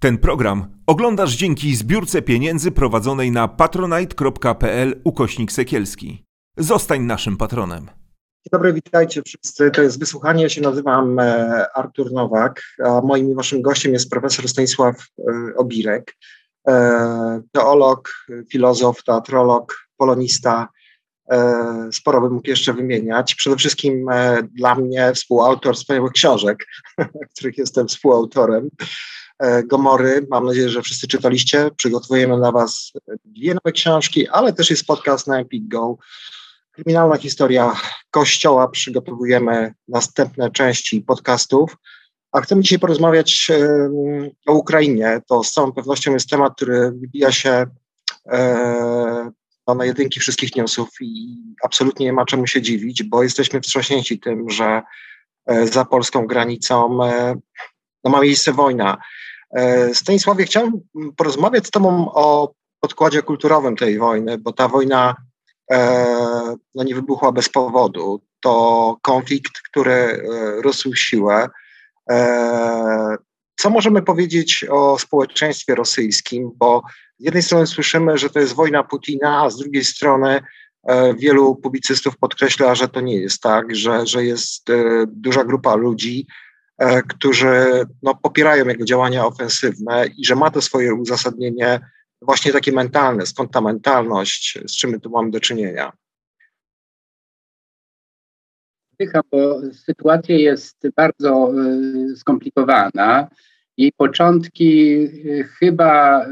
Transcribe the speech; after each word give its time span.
Ten 0.00 0.18
program 0.18 0.66
oglądasz 0.86 1.36
dzięki 1.36 1.76
zbiórce 1.76 2.22
pieniędzy 2.22 2.70
prowadzonej 2.70 3.30
na 3.30 3.48
patronite.pl 3.48 5.00
ukośnik 5.04 5.52
sekielski. 5.52 6.24
Zostań 6.56 7.02
naszym 7.02 7.36
patronem. 7.36 7.84
Dzień 7.84 8.50
dobry, 8.52 8.72
witajcie 8.72 9.22
wszyscy. 9.22 9.70
To 9.70 9.82
jest 9.82 9.98
wysłuchanie. 9.98 10.42
Ja 10.42 10.48
się 10.48 10.60
nazywam 10.60 11.18
e, 11.18 11.66
Artur 11.74 12.12
Nowak, 12.12 12.62
a 12.84 13.00
moim 13.00 13.30
i 13.30 13.34
waszym 13.34 13.62
gościem 13.62 13.92
jest 13.92 14.10
profesor 14.10 14.48
Stanisław 14.48 14.96
e, 14.96 15.22
Obirek, 15.56 16.16
e, 16.68 17.40
teolog, 17.52 18.12
filozof, 18.50 19.04
teatrolog, 19.04 19.88
polonista. 19.96 20.68
Sporo 21.92 22.20
bym 22.20 22.32
mógł 22.32 22.48
jeszcze 22.48 22.74
wymieniać. 22.74 23.34
Przede 23.34 23.56
wszystkim 23.56 24.06
dla 24.52 24.74
mnie 24.74 25.12
współautor 25.14 25.76
wspaniałych 25.76 26.12
książek, 26.12 26.66
których 27.36 27.58
jestem 27.58 27.88
współautorem. 27.88 28.68
Gomory. 29.64 30.26
Mam 30.30 30.46
nadzieję, 30.46 30.68
że 30.68 30.82
wszyscy 30.82 31.08
czytaliście. 31.08 31.70
Przygotowujemy 31.76 32.36
dla 32.36 32.52
Was 32.52 32.92
dwie 33.24 33.54
nowe 33.54 33.72
książki, 33.72 34.28
ale 34.28 34.52
też 34.52 34.70
jest 34.70 34.86
podcast 34.86 35.26
na 35.26 35.40
Epic 35.40 35.68
Go. 35.68 35.98
Kryminalna 36.72 37.16
historia 37.16 37.76
Kościoła. 38.10 38.68
Przygotowujemy 38.68 39.74
następne 39.88 40.50
części 40.50 41.00
podcastów. 41.00 41.76
A 42.32 42.40
chcemy 42.40 42.62
dzisiaj 42.62 42.78
porozmawiać 42.78 43.48
o 44.46 44.52
Ukrainie. 44.52 45.20
To 45.26 45.44
z 45.44 45.52
całą 45.52 45.72
pewnością 45.72 46.12
jest 46.12 46.30
temat, 46.30 46.54
który 46.54 46.92
wybija 46.92 47.32
się 47.32 47.66
e, 48.26 49.30
no, 49.68 49.74
na 49.74 49.84
jedynki 49.84 50.20
wszystkich 50.20 50.56
newsów 50.56 50.88
i 51.00 51.36
absolutnie 51.62 52.06
nie 52.06 52.12
ma 52.12 52.24
czemu 52.24 52.46
się 52.46 52.62
dziwić, 52.62 53.02
bo 53.02 53.22
jesteśmy 53.22 53.60
wstrząśnięci 53.60 54.20
tym, 54.20 54.50
że 54.50 54.82
e, 55.46 55.66
za 55.66 55.84
polską 55.84 56.26
granicą 56.26 57.04
e, 57.04 57.34
no, 58.04 58.10
ma 58.10 58.20
miejsce 58.20 58.52
wojna. 58.52 58.96
Stanisławie, 59.92 60.44
chciałem 60.44 60.72
porozmawiać 61.16 61.66
z 61.66 61.70
Tobą 61.70 62.12
o 62.14 62.52
podkładzie 62.80 63.22
kulturowym 63.22 63.76
tej 63.76 63.98
wojny, 63.98 64.38
bo 64.38 64.52
ta 64.52 64.68
wojna 64.68 65.16
no, 66.74 66.84
nie 66.84 66.94
wybuchła 66.94 67.32
bez 67.32 67.48
powodu. 67.48 68.22
To 68.40 68.96
konflikt, 69.02 69.52
który 69.70 70.22
rósł 70.62 70.94
siłę. 70.94 71.48
Co 73.56 73.70
możemy 73.70 74.02
powiedzieć 74.02 74.64
o 74.70 74.98
społeczeństwie 74.98 75.74
rosyjskim? 75.74 76.50
Bo 76.56 76.82
z 77.18 77.24
jednej 77.24 77.42
strony 77.42 77.66
słyszymy, 77.66 78.18
że 78.18 78.30
to 78.30 78.40
jest 78.40 78.54
wojna 78.54 78.84
Putina, 78.84 79.42
a 79.42 79.50
z 79.50 79.56
drugiej 79.56 79.84
strony 79.84 80.40
wielu 81.16 81.56
publicystów 81.56 82.18
podkreśla, 82.18 82.74
że 82.74 82.88
to 82.88 83.00
nie 83.00 83.16
jest 83.16 83.42
tak, 83.42 83.74
że, 83.74 84.06
że 84.06 84.24
jest 84.24 84.66
duża 85.06 85.44
grupa 85.44 85.74
ludzi, 85.74 86.26
którzy 87.08 87.86
no, 88.02 88.14
popierają 88.14 88.66
jego 88.66 88.84
działania 88.84 89.26
ofensywne 89.26 90.06
i 90.16 90.24
że 90.26 90.34
ma 90.34 90.50
to 90.50 90.62
swoje 90.62 90.94
uzasadnienie 90.94 91.80
właśnie 92.22 92.52
takie 92.52 92.72
mentalne, 92.72 93.26
skąd 93.26 93.52
ta 93.52 93.60
mentalność, 93.60 94.58
z 94.66 94.76
czym 94.76 94.90
my 94.90 95.00
tu 95.00 95.10
mamy 95.10 95.30
do 95.30 95.40
czynienia? 95.40 95.92
Bo 99.30 99.60
sytuacja 99.72 100.36
jest 100.36 100.88
bardzo 100.96 101.52
y, 102.12 102.16
skomplikowana. 102.16 103.28
Jej 103.76 103.92
początki 103.92 104.94
y, 105.02 105.48
chyba 105.58 106.26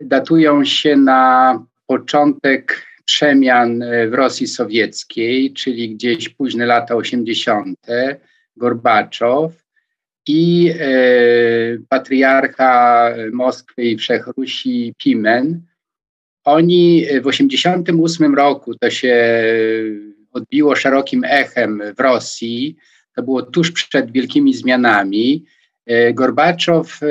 datują 0.00 0.64
się 0.64 0.96
na 0.96 1.64
początek 1.86 2.86
przemian 3.04 3.84
w 4.10 4.14
Rosji 4.14 4.46
Sowieckiej, 4.46 5.52
czyli 5.52 5.94
gdzieś 5.94 6.28
późne 6.28 6.66
lata 6.66 6.94
80., 6.94 7.78
Gorbaczow 8.60 9.52
i 10.26 10.72
e, 10.80 10.88
patriarcha 11.88 13.10
Moskwy 13.32 13.82
i 13.82 13.96
Wszechrusi 13.96 14.94
Pimen. 14.98 15.62
Oni 16.44 17.06
w 17.06 17.30
1988 17.30 18.34
roku 18.34 18.74
to 18.74 18.90
się 18.90 19.16
odbiło 20.32 20.76
szerokim 20.76 21.24
echem 21.24 21.82
w 21.96 22.00
Rosji. 22.00 22.76
To 23.16 23.22
było 23.22 23.42
tuż 23.42 23.72
przed 23.72 24.12
wielkimi 24.12 24.54
zmianami. 24.54 25.44
E, 25.86 26.14
Gorbaczow 26.14 27.02
e, 27.02 27.06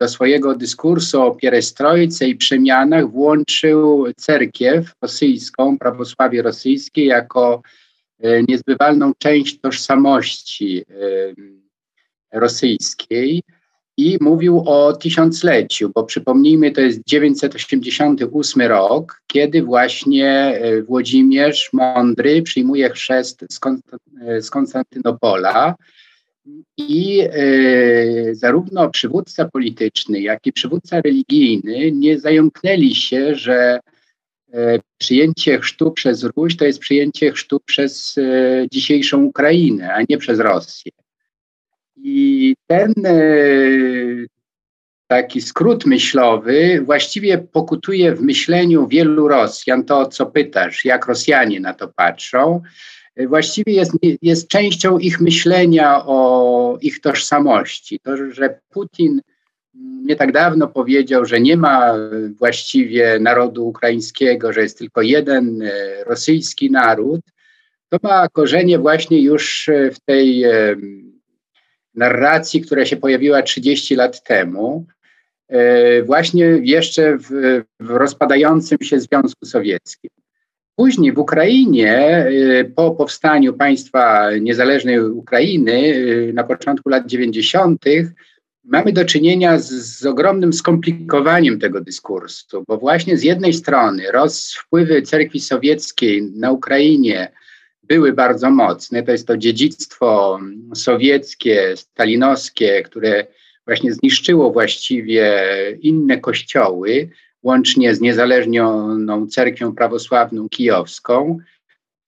do 0.00 0.08
swojego 0.08 0.54
dyskursu 0.54 1.22
o 1.22 1.34
pierestrojce 1.34 2.28
i 2.28 2.36
przemianach 2.36 3.10
włączył 3.10 4.06
cerkiew 4.16 4.92
rosyjską, 5.02 5.78
prawosławie 5.78 6.42
rosyjskie 6.42 7.04
jako 7.04 7.62
niezbywalną 8.48 9.12
część 9.18 9.60
tożsamości 9.60 10.84
rosyjskiej 12.32 13.42
i 14.00 14.18
mówił 14.20 14.62
o 14.66 14.92
tysiącleciu, 14.92 15.90
bo 15.94 16.04
przypomnijmy, 16.04 16.70
to 16.70 16.80
jest 16.80 17.00
988 17.06 18.62
rok, 18.62 19.22
kiedy 19.26 19.62
właśnie 19.62 20.28
e, 20.28 20.82
Włodzimierz 20.82 21.70
Mądry 21.72 22.42
przyjmuje 22.42 22.90
chrzest 22.90 23.44
z, 23.50 23.60
e, 23.66 24.50
Konstantynopola 24.50 25.74
i 26.76 27.20
e, 27.20 27.30
zarówno 28.34 28.90
przywódca 28.90 29.48
polityczny, 29.48 30.20
jak 30.20 30.46
i 30.46 30.52
przywódca 30.52 31.00
religijny 31.00 31.92
nie 31.92 32.20
zająknęli 32.20 32.94
się, 32.94 33.34
że 33.34 33.54
e, 33.54 33.80
przyjęcie 34.98 35.58
chrztu 35.58 35.90
przez 35.90 36.24
Ruś 36.24 36.56
to 36.56 36.64
jest 36.64 36.78
przyjęcie 36.78 37.32
chrztu 37.32 37.60
przez 37.64 38.18
e, 38.18 38.66
dzisiejszą 38.72 39.22
Ukrainę, 39.24 39.94
a 39.94 40.02
nie 40.08 40.18
przez 40.18 40.38
Rosję. 40.38 40.92
I 41.96 42.54
ten 42.66 42.92
e, 43.04 43.20
taki 45.06 45.40
skrót 45.40 45.86
myślowy 45.86 46.82
właściwie 46.84 47.38
pokutuje 47.38 48.14
w 48.14 48.20
myśleniu 48.20 48.88
wielu 48.88 49.28
Rosjan. 49.28 49.84
To, 49.84 50.06
co 50.06 50.26
pytasz, 50.26 50.84
jak 50.84 51.06
Rosjanie 51.06 51.60
na 51.60 51.74
to 51.74 51.88
patrzą, 51.88 52.60
e, 53.16 53.26
właściwie 53.26 53.72
jest, 53.72 53.92
jest 54.22 54.48
częścią 54.48 54.98
ich 54.98 55.20
myślenia 55.20 56.06
o 56.06 56.78
ich 56.80 57.00
tożsamości. 57.00 58.00
To, 58.02 58.32
że 58.32 58.60
Putin 58.68 59.20
nie 60.04 60.16
tak 60.16 60.32
dawno 60.32 60.68
powiedział, 60.68 61.24
że 61.24 61.40
nie 61.40 61.56
ma 61.56 61.94
właściwie 62.38 63.18
narodu 63.20 63.68
ukraińskiego, 63.68 64.52
że 64.52 64.60
jest 64.60 64.78
tylko 64.78 65.02
jeden 65.02 65.62
e, 65.62 65.70
rosyjski 66.04 66.70
naród, 66.70 67.20
to 67.88 67.98
ma 68.02 68.28
korzenie 68.28 68.78
właśnie 68.78 69.22
już 69.22 69.70
w 69.94 70.00
tej 70.00 70.44
narracji, 71.94 72.60
która 72.60 72.84
się 72.84 72.96
pojawiła 72.96 73.42
30 73.42 73.94
lat 73.94 74.22
temu, 74.22 74.86
e, 75.48 76.02
właśnie 76.02 76.44
jeszcze 76.62 77.18
w, 77.18 77.28
w 77.80 77.90
rozpadającym 77.90 78.78
się 78.82 79.00
Związku 79.00 79.46
Sowieckim. 79.46 80.10
Później 80.76 81.12
w 81.12 81.18
Ukrainie, 81.18 81.96
e, 81.96 82.64
po 82.64 82.90
powstaniu 82.90 83.52
państwa 83.52 84.30
niezależnej 84.40 85.00
Ukrainy 85.00 85.72
e, 85.72 86.32
na 86.32 86.44
początku 86.44 86.88
lat 86.88 87.06
90., 87.06 87.84
mamy 88.70 88.92
do 88.92 89.04
czynienia 89.04 89.58
z, 89.58 89.68
z, 89.70 90.06
ogromnym 90.06 90.52
skomplikowaniem 90.52 91.58
tego 91.58 91.80
dyskursu, 91.80 92.64
bo 92.68 92.78
właśnie 92.78 93.16
z 93.16 93.22
jednej 93.22 93.52
strony 93.52 94.12
roz, 94.12 94.54
wpływy 94.54 95.02
cerkwi 95.02 95.40
sowieckiej 95.40 96.22
na 96.22 96.52
Ukrainie 96.52 97.32
były 97.82 98.12
bardzo 98.12 98.50
mocne. 98.50 99.02
To 99.02 99.12
jest 99.12 99.26
to 99.26 99.36
dziedzictwo 99.36 100.38
sowieckie, 100.74 101.76
stalinowskie, 101.76 102.82
które 102.82 103.26
właśnie 103.66 103.92
zniszczyło 103.92 104.52
właściwie 104.52 105.42
inne 105.80 106.18
kościoły, 106.18 107.08
łącznie 107.42 107.94
z 107.94 108.00
niezależnioną 108.00 109.26
cerkwią 109.26 109.74
prawosławną 109.74 110.48
kijowską. 110.48 111.38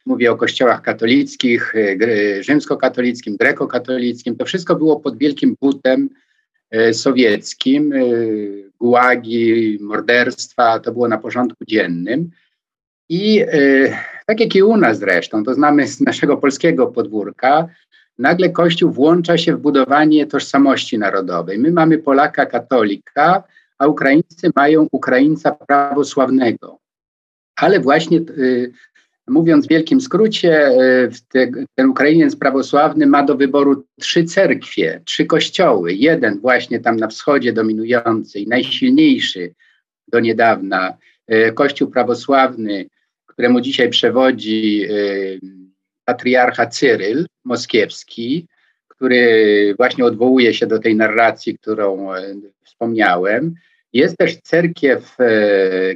Mówię 0.06 0.30
o 0.30 0.36
kościołach 0.36 0.82
katolickich, 0.82 1.74
rzymskokatolickim, 2.40 3.36
grekokatolickim. 3.36 4.36
To 4.36 4.44
wszystko 4.44 4.76
było 4.76 5.00
pod 5.00 5.18
wielkim 5.18 5.56
butem 5.60 6.08
sowieckim. 6.92 7.92
E, 7.92 7.98
gułagi, 8.78 9.78
morderstwa, 9.80 10.78
to 10.78 10.92
było 10.92 11.08
na 11.08 11.18
porządku 11.18 11.64
dziennym. 11.64 12.30
I 13.08 13.40
e, 13.40 13.48
tak 14.26 14.40
jak 14.40 14.54
i 14.56 14.62
u 14.62 14.76
nas 14.76 14.98
zresztą, 14.98 15.44
to 15.44 15.54
znamy 15.54 15.88
z 15.88 16.00
naszego 16.00 16.36
polskiego 16.36 16.86
podwórka, 16.86 17.68
nagle 18.18 18.50
Kościół 18.50 18.90
włącza 18.90 19.38
się 19.38 19.56
w 19.56 19.60
budowanie 19.60 20.26
tożsamości 20.26 20.98
narodowej. 20.98 21.58
My 21.58 21.72
mamy 21.72 21.98
Polaka 21.98 22.46
katolika, 22.46 23.42
a 23.78 23.86
Ukraińcy 23.86 24.50
mają 24.56 24.88
Ukraińca 24.92 25.50
prawosławnego. 25.52 26.78
Ale 27.56 27.80
właśnie 27.80 28.20
mówiąc 29.28 29.66
w 29.66 29.68
wielkim 29.68 30.00
skrócie, 30.00 30.70
te, 31.28 31.50
ten 31.74 31.88
Ukrainiec 31.88 32.36
prawosławny 32.36 33.06
ma 33.06 33.22
do 33.22 33.36
wyboru 33.36 33.84
trzy 34.00 34.24
cerkwie, 34.24 35.00
trzy 35.04 35.26
kościoły. 35.26 35.94
Jeden 35.94 36.40
właśnie 36.40 36.80
tam 36.80 36.96
na 36.96 37.08
wschodzie 37.08 37.52
dominujący 37.52 38.40
i 38.40 38.48
najsilniejszy 38.48 39.54
do 40.08 40.20
niedawna, 40.20 40.96
y, 41.32 41.52
kościół 41.52 41.90
prawosławny 41.90 42.86
któremu 43.32 43.60
dzisiaj 43.60 43.90
przewodzi 43.90 44.84
y, 44.90 45.40
patriarcha 46.04 46.66
Cyryl 46.66 47.26
Moskiewski, 47.44 48.46
który 48.88 49.74
właśnie 49.76 50.04
odwołuje 50.04 50.54
się 50.54 50.66
do 50.66 50.78
tej 50.78 50.96
narracji, 50.96 51.58
którą 51.58 52.08
wspomniałem. 52.64 53.54
Jest 53.92 54.16
też 54.16 54.36
cerkiew 54.40 55.16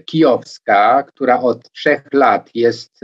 kijowska, 0.04 1.02
która 1.02 1.40
od 1.40 1.70
trzech 1.70 2.02
lat 2.12 2.50
jest 2.54 3.00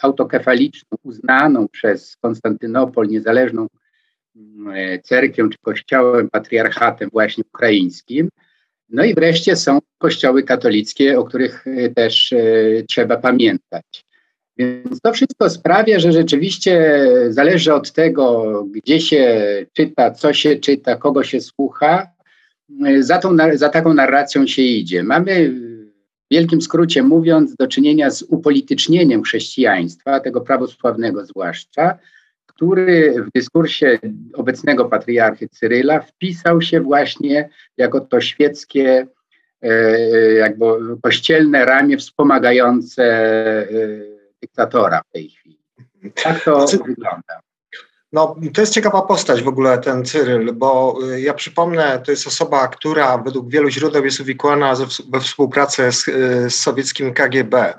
autokefaliczną, 0.00 0.98
uznaną 1.02 1.68
przez 1.68 2.16
Konstantynopol 2.16 3.08
niezależną 3.08 3.66
cerkwią 5.02 5.48
czy 5.48 5.58
kościołem, 5.58 6.30
patriarchatem 6.30 7.10
właśnie 7.12 7.44
ukraińskim. 7.54 8.28
No 8.88 9.04
i 9.04 9.14
wreszcie 9.14 9.56
są 9.56 9.78
kościoły 9.98 10.42
katolickie, 10.42 11.18
o 11.18 11.24
których 11.24 11.66
e, 11.66 11.90
też 11.90 12.32
e, 12.32 12.38
trzeba 12.88 13.16
pamiętać. 13.16 14.04
Więc 14.58 15.00
to 15.00 15.12
wszystko 15.12 15.50
sprawia, 15.50 15.98
że 15.98 16.12
rzeczywiście 16.12 17.06
zależy 17.28 17.74
od 17.74 17.92
tego, 17.92 18.64
gdzie 18.64 19.00
się 19.00 19.42
czyta, 19.72 20.10
co 20.10 20.32
się 20.32 20.56
czyta, 20.56 20.96
kogo 20.96 21.24
się 21.24 21.40
słucha, 21.40 22.02
e, 22.02 22.15
za, 23.00 23.18
tą, 23.18 23.36
za 23.54 23.68
taką 23.68 23.94
narracją 23.94 24.46
się 24.46 24.62
idzie. 24.62 25.02
Mamy 25.02 25.50
w 25.50 26.34
wielkim 26.34 26.62
skrócie 26.62 27.02
mówiąc 27.02 27.56
do 27.56 27.66
czynienia 27.66 28.10
z 28.10 28.22
upolitycznieniem 28.22 29.22
chrześcijaństwa, 29.22 30.20
tego 30.20 30.40
prawosławnego 30.40 31.26
zwłaszcza, 31.26 31.98
który 32.46 33.14
w 33.22 33.30
dyskursie 33.34 33.98
obecnego 34.34 34.84
patriarchy 34.84 35.48
Cyryla 35.48 36.00
wpisał 36.00 36.62
się 36.62 36.80
właśnie 36.80 37.48
jako 37.76 38.00
to 38.00 38.20
świeckie, 38.20 39.06
e, 39.62 40.00
jakby 40.32 40.64
kościelne 41.02 41.64
ramię 41.64 41.96
wspomagające 41.96 43.04
e, 43.04 43.66
dyktatora 44.42 45.02
w 45.08 45.12
tej 45.12 45.28
chwili. 45.28 45.58
Tak 46.22 46.44
to 46.44 46.68
znaczy, 46.68 46.84
wygląda. 46.84 47.45
No, 48.12 48.36
to 48.54 48.60
jest 48.60 48.72
ciekawa 48.72 49.02
postać 49.02 49.42
w 49.42 49.48
ogóle 49.48 49.78
ten 49.78 50.04
Cyryl, 50.04 50.52
bo 50.52 50.98
y, 51.12 51.20
ja 51.20 51.34
przypomnę, 51.34 52.02
to 52.04 52.10
jest 52.10 52.26
osoba, 52.26 52.68
która 52.68 53.18
według 53.18 53.50
wielu 53.50 53.68
źródeł 53.68 54.04
jest 54.04 54.20
uwikłana 54.20 54.74
we 55.12 55.20
współpracę 55.20 55.92
z, 55.92 56.08
y, 56.08 56.50
z 56.50 56.54
sowieckim 56.54 57.14
KGB. 57.14 57.74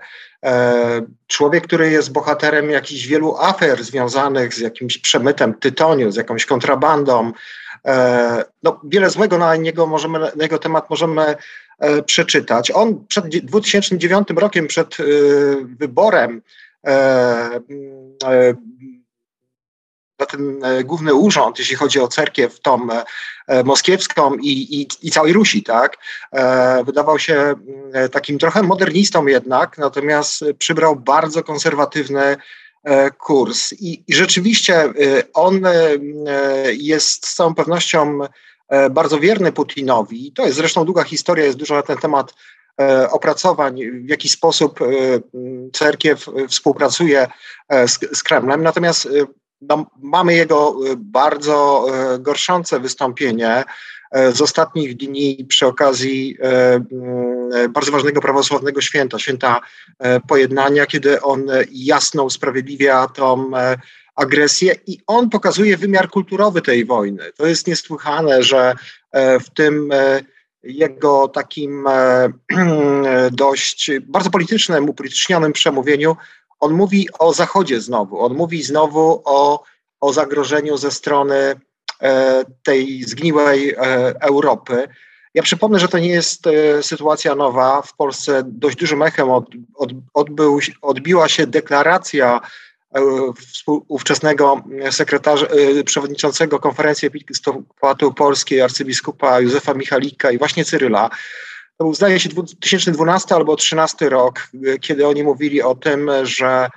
E, 0.45 1.01
człowiek, 1.27 1.63
który 1.67 1.91
jest 1.91 2.11
bohaterem 2.11 2.69
jakichś 2.69 3.05
wielu 3.05 3.37
afer 3.37 3.83
związanych 3.83 4.53
z 4.53 4.59
jakimś 4.59 4.97
przemytem 4.97 5.53
tytoniu, 5.53 6.11
z 6.11 6.15
jakąś 6.15 6.45
kontrabandą. 6.45 7.31
E, 7.85 8.45
no, 8.63 8.81
wiele 8.83 9.09
złego 9.09 9.37
na 9.37 9.55
niego, 9.55 9.87
możemy, 9.87 10.19
na 10.19 10.43
jego 10.43 10.57
temat 10.57 10.89
możemy 10.89 11.35
e, 11.79 12.03
przeczytać. 12.03 12.71
On 12.71 13.05
przed 13.07 13.27
2009 13.27 14.27
rokiem, 14.35 14.67
przed 14.67 14.97
wyborem 15.79 16.41
na 18.23 18.29
ten 20.27 20.63
e, 20.63 20.83
główny 20.83 21.13
urząd, 21.13 21.59
jeśli 21.59 21.75
chodzi 21.75 21.99
o 21.99 22.07
cerkiew 22.07 22.59
tą 22.59 22.87
e, 23.47 23.63
moskiewską 23.63 24.35
i, 24.35 24.49
i, 24.49 24.87
i 25.01 25.11
całej 25.11 25.33
Rusi, 25.33 25.63
tak? 25.63 25.97
E, 26.31 26.83
wydawał 26.83 27.19
się 27.19 27.33
mm, 27.33 28.09
takim 28.11 28.39
trochę 28.39 28.63
modernistą 28.63 29.25
jednak, 29.25 29.77
natomiast 29.77 30.45
przybrał 30.57 30.95
bardzo 30.95 31.43
konserwatywny 31.43 32.37
kurs. 33.17 33.73
I, 33.73 34.03
i 34.07 34.15
rzeczywiście 34.15 34.93
on 35.33 35.61
jest 36.71 37.27
z 37.27 37.35
całą 37.35 37.55
pewnością 37.55 38.19
bardzo 38.91 39.19
wierny 39.19 39.51
Putinowi. 39.51 40.31
To 40.31 40.45
jest 40.45 40.57
zresztą 40.57 40.85
długa 40.85 41.03
historia, 41.03 41.45
jest 41.45 41.57
dużo 41.57 41.75
na 41.75 41.81
ten 41.81 41.97
temat 41.97 42.33
opracowań, 43.11 43.79
w 44.05 44.09
jaki 44.09 44.29
sposób 44.29 44.79
cerkiew 45.73 46.25
współpracuje 46.47 47.27
z, 47.69 48.17
z 48.17 48.23
Kremlem. 48.23 48.63
Natomiast 48.63 49.07
no, 49.61 49.85
mamy 50.01 50.35
jego 50.35 50.75
y, 50.87 50.95
bardzo 50.97 51.87
y, 52.15 52.19
gorszące 52.19 52.79
wystąpienie 52.79 53.63
y, 54.17 54.31
z 54.31 54.41
ostatnich 54.41 54.97
dni 54.97 55.45
przy 55.49 55.67
okazji 55.67 56.37
mm, 56.39 57.73
bardzo 57.73 57.91
ważnego 57.91 58.21
prawosławnego 58.21 58.81
święta, 58.81 59.19
święta 59.19 59.61
pojednania, 60.27 60.85
kiedy 60.85 61.21
on 61.21 61.45
jasno 61.71 62.23
usprawiedliwia 62.23 63.07
tą 63.07 63.51
agresję 64.15 64.75
i 64.87 64.99
on 65.07 65.29
pokazuje 65.29 65.77
wymiar 65.77 66.09
kulturowy 66.09 66.61
tej 66.61 66.85
wojny. 66.85 67.23
To 67.37 67.47
jest 67.47 67.67
niesłychane, 67.67 68.43
że 68.43 68.73
w 69.13 69.49
tym 69.55 69.89
jego 70.63 71.27
takim 71.27 71.87
dość 73.31 73.91
bardzo 74.01 74.29
politycznym, 74.29 74.89
upolitycznionym 74.89 75.53
przemówieniu 75.53 76.15
on 76.59 76.73
mówi 76.73 77.07
o 77.19 77.33
Zachodzie 77.33 77.81
znowu, 77.81 78.19
on 78.19 78.33
mówi 78.33 78.63
znowu 78.63 79.21
o, 79.25 79.63
o 80.01 80.13
zagrożeniu 80.13 80.77
ze 80.77 80.91
strony 80.91 81.55
e, 82.01 82.43
tej 82.63 83.03
zgniłej 83.03 83.69
e, 83.69 83.77
Europy. 84.21 84.87
Ja 85.33 85.43
przypomnę, 85.43 85.79
że 85.79 85.87
to 85.87 85.99
nie 85.99 86.07
jest 86.09 86.47
e, 86.47 86.83
sytuacja 86.83 87.35
nowa. 87.35 87.81
W 87.81 87.95
Polsce 87.95 88.43
dość 88.45 88.77
dużym 88.77 89.01
echem 89.01 89.29
od, 89.29 89.45
od, 89.75 89.89
odbył, 90.13 90.59
odbiła 90.81 91.29
się 91.29 91.47
deklaracja 91.47 92.41
e, 92.95 93.01
ówczesnego 93.67 94.63
sekretarza, 94.91 95.45
e, 95.45 95.83
przewodniczącego 95.83 96.59
konferencji 96.59 97.07
Episkopatu 97.07 98.13
Polskiej 98.13 98.61
arcybiskupa 98.61 99.39
Józefa 99.39 99.73
Michalika 99.73 100.31
i 100.31 100.37
właśnie 100.37 100.65
Cyryla, 100.65 101.09
to 101.77 101.83
był 101.83 101.93
zdaje 101.93 102.19
się 102.19 102.29
2012 102.29 103.35
albo 103.35 103.55
2013 103.55 104.09
rok, 104.09 104.49
kiedy 104.81 105.07
oni 105.07 105.23
mówili 105.23 105.61
o 105.61 105.75
tym, 105.75 106.09
że 106.23 106.69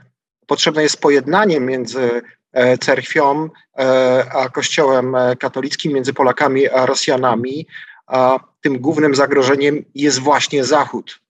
potrzebne 0.46 0.82
jest 0.82 1.00
pojednanie 1.00 1.60
między 1.60 2.22
e, 2.52 2.78
cerkwią 2.78 3.48
e, 3.78 4.24
a 4.34 4.48
kościołem 4.48 5.16
katolickim, 5.38 5.92
między 5.92 6.12
Polakami 6.12 6.68
a 6.68 6.86
Rosjanami, 6.86 7.66
a 8.06 8.40
tym 8.60 8.78
głównym 8.78 9.14
zagrożeniem 9.14 9.84
jest 9.94 10.18
właśnie 10.18 10.64
Zachód. 10.64 11.20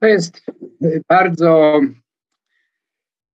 To 0.00 0.06
jest 0.06 0.46
bardzo, 1.08 1.80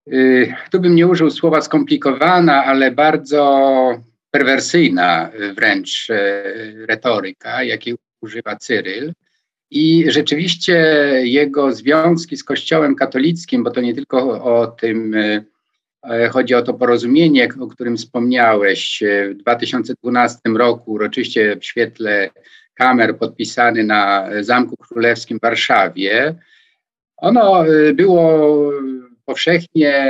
y, 0.07 0.55
tu 0.71 0.79
bym 0.79 0.95
nie 0.95 1.07
użył 1.07 1.31
słowa 1.31 1.61
skomplikowana, 1.61 2.65
ale 2.65 2.91
bardzo 2.91 3.43
perwersyjna 4.33 5.31
wręcz 5.55 6.09
e, 6.09 6.43
retoryka, 6.89 7.63
jakiej 7.63 7.95
używa 8.21 8.55
Cyryl. 8.55 9.13
I 9.71 10.05
rzeczywiście 10.07 10.73
jego 11.23 11.73
związki 11.73 12.37
z 12.37 12.43
Kościołem 12.43 12.95
katolickim, 12.95 13.63
bo 13.63 13.71
to 13.71 13.81
nie 13.81 13.93
tylko 13.93 14.43
o 14.43 14.67
tym 14.67 15.13
e, 15.13 15.43
e, 16.09 16.29
chodzi 16.29 16.55
o 16.55 16.61
to 16.61 16.73
porozumienie, 16.73 17.47
o 17.59 17.67
którym 17.67 17.97
wspomniałeś, 17.97 19.03
w 19.31 19.33
2012 19.33 20.39
roku, 20.55 20.91
uroczyście 20.91 21.55
w 21.55 21.65
świetle 21.65 22.29
kamer 22.73 23.17
podpisany 23.17 23.83
na 23.83 24.29
Zamku 24.41 24.77
Królewskim 24.77 25.37
w 25.37 25.41
Warszawie. 25.41 26.35
Ono 27.17 27.63
było 27.93 28.71
powszechnie 29.25 30.07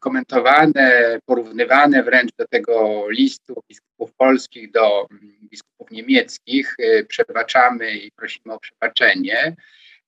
komentowane, 0.00 1.18
porównywane 1.26 2.02
wręcz 2.02 2.30
do 2.38 2.46
tego 2.48 3.04
listu 3.10 3.62
biskupów 3.68 4.12
polskich 4.14 4.70
do 4.72 5.06
biskupów 5.50 5.90
niemieckich. 5.90 6.74
Y, 6.80 7.06
przebaczamy 7.08 7.90
i 7.96 8.10
prosimy 8.10 8.54
o 8.54 8.58
przebaczenie. 8.58 9.56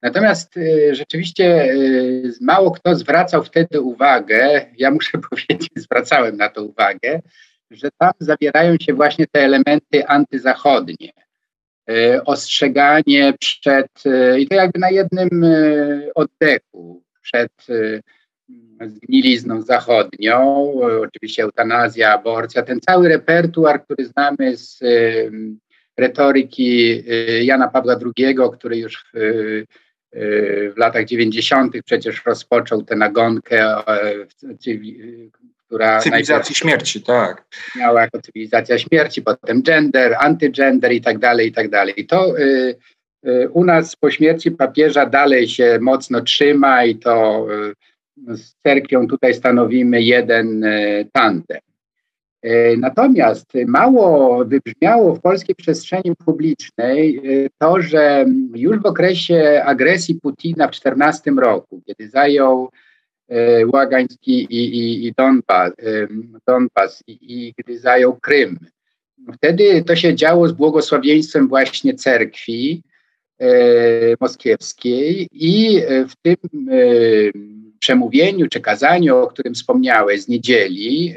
Natomiast 0.02 0.56
y, 0.56 0.94
rzeczywiście 0.94 1.72
y, 1.72 2.32
mało 2.40 2.70
kto 2.70 2.96
zwracał 2.96 3.44
wtedy 3.44 3.80
uwagę, 3.80 4.66
ja 4.76 4.90
muszę 4.90 5.18
powiedzieć, 5.30 5.70
zwracałem 5.76 6.36
na 6.36 6.48
to 6.48 6.64
uwagę, 6.64 7.20
że 7.70 7.88
tam 7.98 8.12
zawierają 8.18 8.76
się 8.80 8.94
właśnie 8.94 9.26
te 9.26 9.40
elementy 9.40 10.06
antyzachodnie. 10.06 11.12
Ostrzeganie 12.24 13.34
przed, 13.40 13.86
i 14.38 14.48
to 14.48 14.54
jakby 14.54 14.78
na 14.78 14.90
jednym 14.90 15.44
oddechu, 16.14 17.02
przed 17.22 17.52
zgnilizną 18.86 19.62
zachodnią, 19.62 20.72
oczywiście 21.06 21.42
eutanazja, 21.42 22.12
aborcja, 22.12 22.62
ten 22.62 22.80
cały 22.80 23.08
repertuar, 23.08 23.84
który 23.84 24.06
znamy 24.06 24.56
z 24.56 24.80
retoryki 26.00 27.02
y, 27.10 27.44
Jana 27.44 27.68
Pawła 27.68 27.96
II, 28.16 28.36
który 28.52 28.76
już 28.76 29.04
w, 29.14 29.16
y, 29.16 29.66
w 30.74 30.76
latach 30.76 31.04
90. 31.04 31.74
przecież 31.84 32.22
rozpoczął 32.26 32.82
tę 32.82 32.96
nagonkę, 32.96 33.74
która. 35.66 36.00
Cywilizacji 36.00 36.54
śmierci, 36.54 37.02
tak. 37.02 37.44
Miała 37.76 38.00
jako 38.00 38.20
cywilizacja 38.22 38.78
śmierci, 38.78 39.22
potem 39.22 39.62
gender, 39.62 40.16
antygender 40.18 40.92
i 40.92 41.00
tak 41.00 41.18
dalej, 41.18 41.48
i 41.48 41.52
tak 41.52 41.70
dalej. 41.70 42.06
To 42.08 42.38
y, 42.38 42.76
u 43.50 43.64
nas 43.64 43.96
po 43.96 44.10
śmierci 44.10 44.50
papieża 44.50 45.06
dalej 45.06 45.48
się 45.48 45.78
mocno 45.80 46.20
trzyma 46.20 46.84
i 46.84 46.96
to 46.96 47.46
z 48.28 48.54
cerkwią 48.62 49.08
tutaj 49.08 49.34
stanowimy 49.34 50.02
jeden 50.02 50.64
e, 50.64 51.04
tandem. 51.12 51.60
E, 52.42 52.76
natomiast 52.76 53.52
mało 53.66 54.44
wybrzmiało 54.44 55.14
w 55.14 55.20
polskiej 55.20 55.54
przestrzeni 55.54 56.16
publicznej 56.24 57.16
e, 57.16 57.20
to, 57.58 57.82
że 57.82 58.26
już 58.54 58.78
w 58.78 58.86
okresie 58.86 59.62
agresji 59.64 60.14
Putina 60.14 60.64
w 60.68 60.70
2014 60.70 61.30
roku, 61.30 61.82
kiedy 61.86 62.08
zajął 62.08 62.70
Łagański 63.72 64.32
i, 64.32 64.78
i, 64.78 65.06
i 65.06 65.12
Donbas, 65.12 65.72
Donbas 66.46 67.02
i, 67.06 67.18
i 67.20 67.54
gdy 67.56 67.78
zajął 67.78 68.16
Krym. 68.16 68.58
Wtedy 69.34 69.84
to 69.84 69.96
się 69.96 70.14
działo 70.14 70.48
z 70.48 70.52
błogosławieństwem 70.52 71.48
właśnie 71.48 71.94
cerkwi 71.94 72.82
moskiewskiej 74.20 75.28
i 75.32 75.82
w 76.08 76.12
tym 76.22 76.36
przemówieniu 77.80 78.48
czy 78.48 78.60
kazaniu, 78.60 79.16
o 79.16 79.26
którym 79.26 79.54
wspomniałeś 79.54 80.22
z 80.22 80.28
niedzieli, 80.28 81.14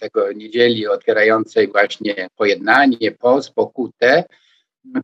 tego 0.00 0.32
niedzieli 0.32 0.86
otwierającej 0.86 1.68
właśnie 1.68 2.28
pojednanie, 2.36 3.12
post, 3.12 3.54
pokutę, 3.54 4.24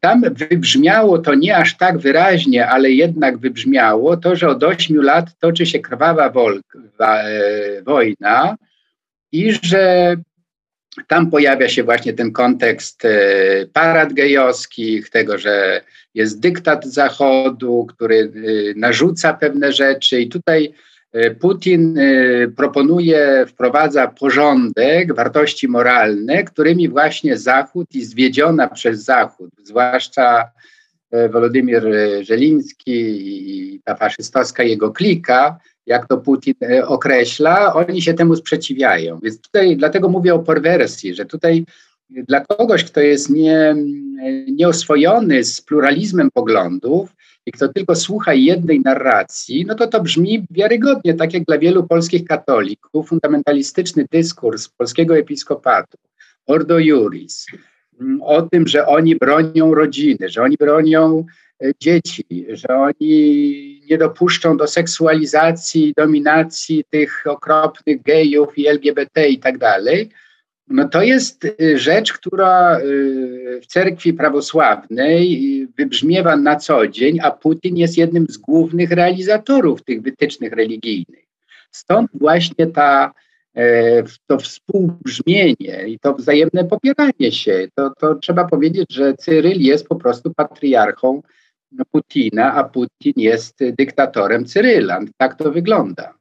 tam 0.00 0.22
wybrzmiało 0.32 1.18
to 1.18 1.34
nie 1.34 1.56
aż 1.56 1.76
tak 1.76 1.98
wyraźnie, 1.98 2.66
ale 2.66 2.90
jednak 2.90 3.38
wybrzmiało 3.38 4.16
to, 4.16 4.36
że 4.36 4.48
od 4.48 4.62
ośmiu 4.62 5.02
lat 5.02 5.38
toczy 5.38 5.66
się 5.66 5.78
krwawa 5.78 6.32
e, 7.00 7.82
wojna 7.82 8.56
i 9.32 9.52
że 9.62 10.16
tam 11.06 11.30
pojawia 11.30 11.68
się 11.68 11.84
właśnie 11.84 12.12
ten 12.12 12.32
kontekst 12.32 13.04
e, 13.04 13.10
parad 13.72 14.12
gejowskich, 14.12 15.10
tego, 15.10 15.38
że 15.38 15.80
jest 16.14 16.40
dyktat 16.40 16.86
Zachodu, 16.86 17.86
który 17.86 18.16
e, 18.18 18.30
narzuca 18.76 19.34
pewne 19.34 19.72
rzeczy 19.72 20.20
i 20.20 20.28
tutaj 20.28 20.74
Putin 21.40 21.98
e, 21.98 22.48
proponuje, 22.48 23.46
wprowadza 23.48 24.08
porządek, 24.08 25.14
wartości 25.14 25.68
moralne, 25.68 26.44
którymi 26.44 26.88
właśnie 26.88 27.38
Zachód 27.38 27.86
i 27.94 28.04
zwiedziona 28.04 28.68
przez 28.68 29.04
Zachód, 29.04 29.50
zwłaszcza 29.64 30.50
e, 31.10 31.28
Wolodymyr 31.28 31.84
Żeliński 32.20 32.92
i 32.92 33.80
ta 33.84 33.94
faszystowska 33.94 34.62
jego 34.62 34.90
klika, 34.90 35.58
jak 35.86 36.08
to 36.08 36.18
Putin 36.18 36.54
określa, 36.86 37.74
oni 37.74 38.02
się 38.02 38.14
temu 38.14 38.36
sprzeciwiają. 38.36 39.20
Więc 39.22 39.40
tutaj 39.40 39.76
dlatego 39.76 40.08
mówię 40.08 40.34
o 40.34 40.38
perwersji, 40.38 41.14
że 41.14 41.24
tutaj 41.24 41.64
dla 42.10 42.40
kogoś, 42.40 42.84
kto 42.84 43.00
jest 43.00 43.30
nie, 43.30 43.76
nieoswojony 44.52 45.44
z 45.44 45.60
pluralizmem 45.60 46.30
poglądów, 46.30 47.16
i 47.48 47.52
kto 47.52 47.68
tylko 47.68 47.94
słucha 47.94 48.34
jednej 48.34 48.80
narracji, 48.80 49.64
no 49.68 49.74
to 49.74 49.86
to 49.86 50.02
brzmi 50.02 50.46
wiarygodnie, 50.50 51.14
tak 51.14 51.34
jak 51.34 51.44
dla 51.44 51.58
wielu 51.58 51.86
polskich 51.86 52.24
katolików, 52.24 53.08
fundamentalistyczny 53.08 54.06
dyskurs 54.10 54.68
polskiego 54.68 55.16
episkopatu, 55.16 55.98
Ordo 56.46 56.78
Juris, 56.78 57.46
mm, 58.00 58.22
o 58.22 58.42
tym, 58.42 58.68
że 58.68 58.86
oni 58.86 59.16
bronią 59.16 59.74
rodziny, 59.74 60.28
że 60.28 60.42
oni 60.42 60.56
bronią 60.56 61.26
e, 61.62 61.70
dzieci, 61.80 62.46
że 62.48 62.68
oni 62.68 63.82
nie 63.90 63.98
dopuszczą 63.98 64.56
do 64.56 64.66
seksualizacji, 64.66 65.94
dominacji 65.96 66.84
tych 66.90 67.24
okropnych 67.26 68.02
gejów 68.02 68.58
i 68.58 68.66
LGBT 68.66 69.28
i 69.28 69.38
tak 69.38 69.58
dalej, 69.58 70.10
no 70.70 70.88
to 70.88 71.02
jest 71.02 71.44
y, 71.44 71.78
rzecz, 71.78 72.12
która 72.12 72.80
y, 72.80 73.60
w 73.62 73.66
cerkwi 73.66 74.12
prawosławnej 74.12 75.62
y, 75.62 75.68
wybrzmiewa 75.78 76.36
na 76.36 76.56
co 76.56 76.88
dzień, 76.88 77.18
a 77.22 77.30
Putin 77.30 77.76
jest 77.76 77.98
jednym 77.98 78.26
z 78.28 78.36
głównych 78.36 78.90
realizatorów 78.90 79.84
tych 79.84 80.02
wytycznych 80.02 80.52
religijnych. 80.52 81.24
Stąd 81.70 82.10
właśnie 82.14 82.66
ta, 82.66 83.12
e, 83.56 84.02
to 84.26 84.38
współbrzmienie 84.38 85.88
i 85.88 85.98
to 85.98 86.14
wzajemne 86.14 86.64
popieranie 86.64 87.32
się. 87.32 87.68
To, 87.74 87.90
to 87.98 88.14
trzeba 88.14 88.44
powiedzieć, 88.44 88.94
że 88.94 89.14
Cyryl 89.14 89.60
jest 89.60 89.88
po 89.88 89.96
prostu 89.96 90.34
patriarchą 90.34 91.22
Putina, 91.90 92.54
a 92.54 92.64
Putin 92.64 93.12
jest 93.16 93.58
dyktatorem 93.78 94.44
Cyryla. 94.44 95.00
Tak 95.16 95.34
to 95.34 95.52
wygląda. 95.52 96.17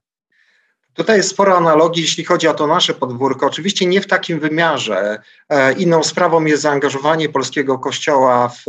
Tutaj 0.98 1.18
jest 1.18 1.30
sporo 1.30 1.58
analogii, 1.58 2.02
jeśli 2.02 2.26
chodzi 2.26 2.48
o 2.48 2.54
to 2.54 2.68
nasze 2.68 2.94
podwórko. 2.94 3.46
Oczywiście 3.46 3.86
nie 3.86 4.02
w 4.02 4.08
takim 4.08 4.40
wymiarze. 4.40 5.22
E, 5.50 5.74
inną 5.74 6.04
sprawą 6.04 6.46
jest 6.46 6.62
zaangażowanie 6.62 7.30
polskiego 7.30 7.80
kościoła 7.80 8.50
w, 8.50 8.64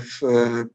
w, 0.00 0.26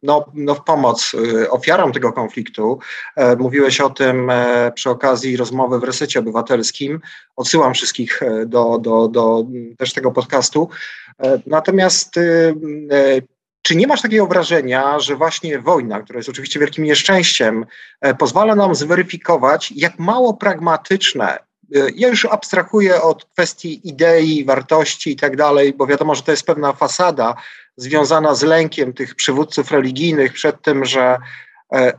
no, 0.04 0.26
no 0.34 0.56
w 0.56 0.64
pomoc 0.64 1.12
e, 1.44 1.50
ofiarom 1.50 1.92
tego 1.92 2.14
konfliktu. 2.14 2.80
E, 3.16 3.36
mówiłeś 3.36 3.82
o 3.82 3.90
tym 3.90 4.32
przy 4.76 4.90
okazji 4.90 5.38
rozmowy 5.38 5.80
w 5.80 5.84
Resecie 5.84 6.20
Obywatelskim. 6.20 7.00
Odsyłam 7.36 7.74
wszystkich 7.74 8.20
do, 8.46 8.78
do, 8.78 9.08
do 9.08 9.46
też 9.78 9.94
tego 9.94 10.12
podcastu. 10.12 10.70
Natomiast 11.48 12.20
czy 13.64 13.76
nie 13.76 13.88
masz 13.88 14.02
takiego 14.02 14.28
wrażenia, 14.28 15.00
że 15.00 15.16
właśnie 15.16 15.60
wojna, 15.60 16.02
która 16.02 16.18
jest 16.18 16.30
oczywiście 16.30 16.60
wielkim 16.60 16.84
nieszczęściem, 16.84 17.66
e, 18.02 18.16
pozwala 18.16 18.56
nam 18.56 18.76
zweryfikować, 18.76 19.74
jak 19.76 20.00
mało 20.00 20.34
pragmatyczne 20.34 21.38
e, 21.38 21.40
ja 21.96 22.08
już 22.08 22.26
abstrahuję 22.26 23.02
od 23.02 23.26
kwestii 23.26 23.88
idei, 23.90 24.46
wartości 24.46 25.12
i 25.12 25.16
tak 25.16 25.36
dalej, 25.36 25.74
bo 25.74 25.88
wiadomo, 25.88 26.16
że 26.16 26.22
to 26.22 26.32
jest 26.32 26.46
pewna 26.46 26.74
fasada 26.74 27.36
związana 27.78 28.36
z 28.36 28.44
lękiem 28.44 28.94
tych 28.94 29.16
przywódców 29.16 29.72
religijnych 29.72 30.34
przed 30.34 30.62
tym, 30.62 30.86
że 30.86 31.18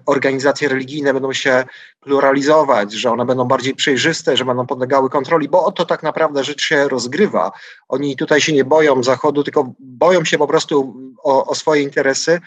organizacje 0.07 0.69
religijne 0.69 1.13
będą 1.13 1.33
się 1.33 1.65
pluralizować, 2.01 2.93
że 2.93 3.11
one 3.11 3.25
będą 3.27 3.45
bardziej 3.45 3.75
przejrzyste, 3.75 4.37
że 4.37 4.45
będą 4.45 4.67
podlegały 4.67 5.11
kontroli, 5.11 5.49
bo 5.49 5.65
o 5.65 5.73
to 5.73 5.85
tak 5.85 6.03
naprawdę 6.03 6.45
rzecz 6.45 6.63
się 6.63 6.89
rozgrywa. 6.89 7.53
Oni 7.89 8.17
tutaj 8.17 8.41
się 8.41 8.53
nie 8.53 8.65
boją 8.65 9.03
Zachodu, 9.03 9.43
tylko 9.43 9.75
boją 9.79 10.25
się 10.25 10.39
po 10.39 10.47
prostu 10.47 10.97
o, 11.23 11.47
o 11.47 11.55
swoje 11.55 11.83
interesy. 11.83 12.41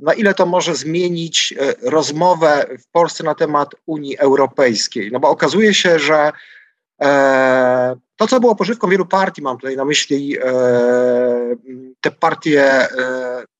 Na 0.00 0.14
ile 0.14 0.34
to 0.34 0.46
może 0.46 0.74
zmienić 0.74 1.54
e, 1.58 1.90
rozmowę 1.90 2.66
w 2.82 2.90
Polsce 2.92 3.24
na 3.24 3.34
temat 3.34 3.74
Unii 3.86 4.18
Europejskiej? 4.18 5.10
No 5.12 5.20
bo 5.20 5.28
okazuje 5.28 5.74
się, 5.74 5.98
że 5.98 6.32
e, 7.02 7.96
to, 8.16 8.26
co 8.26 8.40
było 8.40 8.54
pożywką 8.54 8.88
wielu 8.88 9.06
partii, 9.06 9.42
mam 9.42 9.58
tutaj 9.58 9.76
na 9.76 9.84
myśli 9.84 10.38
e, 10.38 10.44
te 12.00 12.10
partie 12.10 12.62
e, 12.62 12.88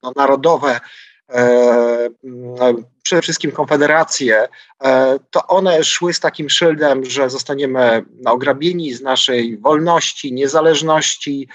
no, 0.03 0.13
narodowe, 0.17 0.75
e, 0.75 0.81
przede 3.03 3.23
wszystkim 3.23 3.53
konfederacje, 3.53 4.49
e, 4.85 5.19
to 5.31 5.47
one 5.47 5.85
szły 5.85 6.15
z 6.15 6.21
takim 6.21 6.51
szyldem, 6.51 7.05
że 7.05 7.31
zostaniemy 7.31 8.05
ograbieni 8.27 8.95
z 8.95 9.03
naszej 9.03 9.59
wolności, 9.59 10.33
niezależności, 10.33 11.49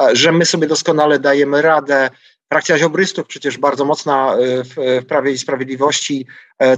e, 0.00 0.16
że 0.16 0.32
my 0.32 0.44
sobie 0.44 0.66
doskonale 0.66 1.18
dajemy 1.18 1.62
radę. 1.62 2.10
Frakcja 2.52 2.78
ziobrystów 2.78 3.26
przecież 3.26 3.58
bardzo 3.58 3.84
mocna 3.84 4.34
e, 4.34 4.38
w, 4.64 5.06
Prawie 5.06 5.32
i 5.32 5.38
Sprawiedliwości 5.38 6.26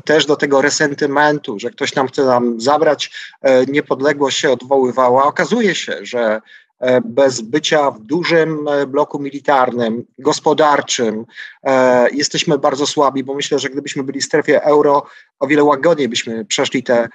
też 0.05 0.27
do 0.27 0.37
tego 0.37 0.63
resentymentu, 0.63 1.59
że 1.59 1.71
ktoś 1.71 1.95
nam 1.95 2.09
chce 2.09 2.25
nam 2.25 2.61
zabrać 2.61 3.11
niepodległość 3.69 4.39
się 4.39 4.51
odwoływała. 4.51 5.25
Okazuje 5.25 5.75
się, 5.75 5.99
że 6.03 6.41
E, 6.41 6.41
bez 7.05 7.41
bycia 7.41 7.91
w 7.91 8.01
dużym 8.01 8.69
e, 8.69 8.87
bloku 8.87 9.19
militarnym, 9.19 10.05
gospodarczym, 10.19 11.25
e, 11.63 12.11
jesteśmy 12.11 12.59
bardzo 12.59 12.87
słabi, 12.87 13.25
bo 13.25 13.35
myślę, 13.35 13.59
że 13.59 13.71
gdybyśmy 13.71 14.03
byli 14.03 14.21
w 14.21 14.25
strefie 14.25 14.63
euro, 14.63 15.07
o 15.39 15.47
wiele 15.47 15.65
łagodniej 15.65 16.09
byśmy 16.09 16.45
przeszli 16.45 16.83
te 16.83 17.09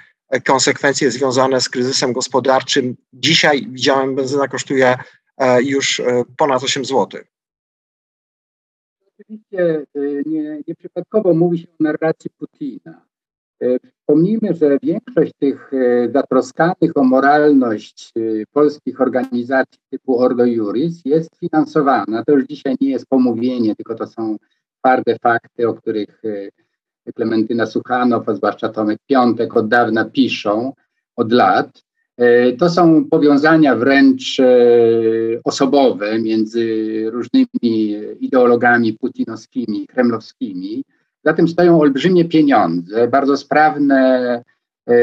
konsekwencje 0.46 1.12
związane 1.12 1.62
z 1.62 1.70
kryzysem 1.70 2.14
gospodarczym. 2.14 2.96
Dzisiaj 3.14 3.68
widziałem, 3.70 4.16
benzyna 4.16 4.48
kosztuje 4.48 4.98
już 5.64 6.02
ponad 6.38 6.64
8 6.64 6.86
zł. 6.86 7.22
Oczywiście 9.08 9.86
nie, 10.26 10.62
nieprzypadkowo 10.68 11.34
mówi 11.34 11.60
się 11.60 11.68
o 11.68 11.84
narracji 11.84 12.30
Putina. 12.38 13.06
E, 13.64 13.80
Wspomnijmy, 14.00 14.54
że 14.54 14.78
większość 14.84 15.32
tych 15.40 15.72
e, 15.74 16.12
zatroskanych 16.12 16.92
o 16.96 17.04
moralność 17.04 18.12
e, 18.16 18.22
polskich 18.52 19.02
organizacji 19.02 19.80
typu 19.90 20.20
Ordo 20.20 20.46
Juris 20.46 21.02
jest 21.06 21.38
finansowana. 21.40 22.24
To 22.24 22.32
już 22.32 22.46
dzisiaj 22.46 22.76
nie 22.82 22.90
jest 22.90 23.06
pomówienie, 23.08 23.76
tylko 23.76 23.96
to 23.96 24.08
są 24.08 24.38
twarde 24.80 25.16
fakty, 25.22 25.70
o 25.70 25.74
których 25.74 26.22
Klementyna 27.16 27.66
Suchanow, 27.66 28.30
a 28.30 28.36
zwłaszcza 28.36 28.70
Tomek 28.70 29.00
Piątek 29.08 29.58
od 29.58 29.68
dawna 29.68 30.06
piszą, 30.06 30.74
od 31.16 31.32
lat. 31.32 31.84
To 32.58 32.70
są 32.70 33.06
powiązania 33.10 33.76
wręcz 33.76 34.42
osobowe 35.44 36.20
między 36.20 36.66
różnymi 37.12 37.96
ideologami 38.20 38.94
putinowskimi, 38.94 39.88
kremlowskimi. 39.88 40.84
Za 41.26 41.34
tym 41.34 41.48
stoją 41.48 41.80
olbrzymie 41.82 42.26
pieniądze, 42.26 43.08
bardzo 43.08 43.38
sprawne 43.38 44.42
e, 44.88 44.94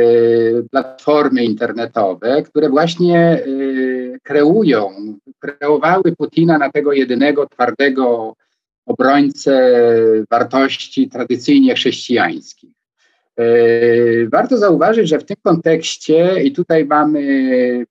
platformy 0.70 1.44
internetowe, 1.44 2.42
które 2.42 2.68
właśnie 2.68 3.18
e, 3.18 3.44
kreują, 4.22 4.90
kreowały 5.38 6.16
Putina 6.18 6.58
na 6.58 6.70
tego 6.70 6.92
jedynego 6.92 7.46
twardego 7.46 8.34
obrońcę 8.86 9.72
wartości 10.30 11.08
tradycyjnie 11.08 11.74
chrześcijańskich. 11.74 12.70
E, 13.36 13.44
warto 14.28 14.58
zauważyć, 14.58 15.08
że 15.08 15.18
w 15.18 15.24
tym 15.24 15.36
kontekście, 15.42 16.42
i 16.42 16.52
tutaj 16.52 16.84
mamy 16.84 17.22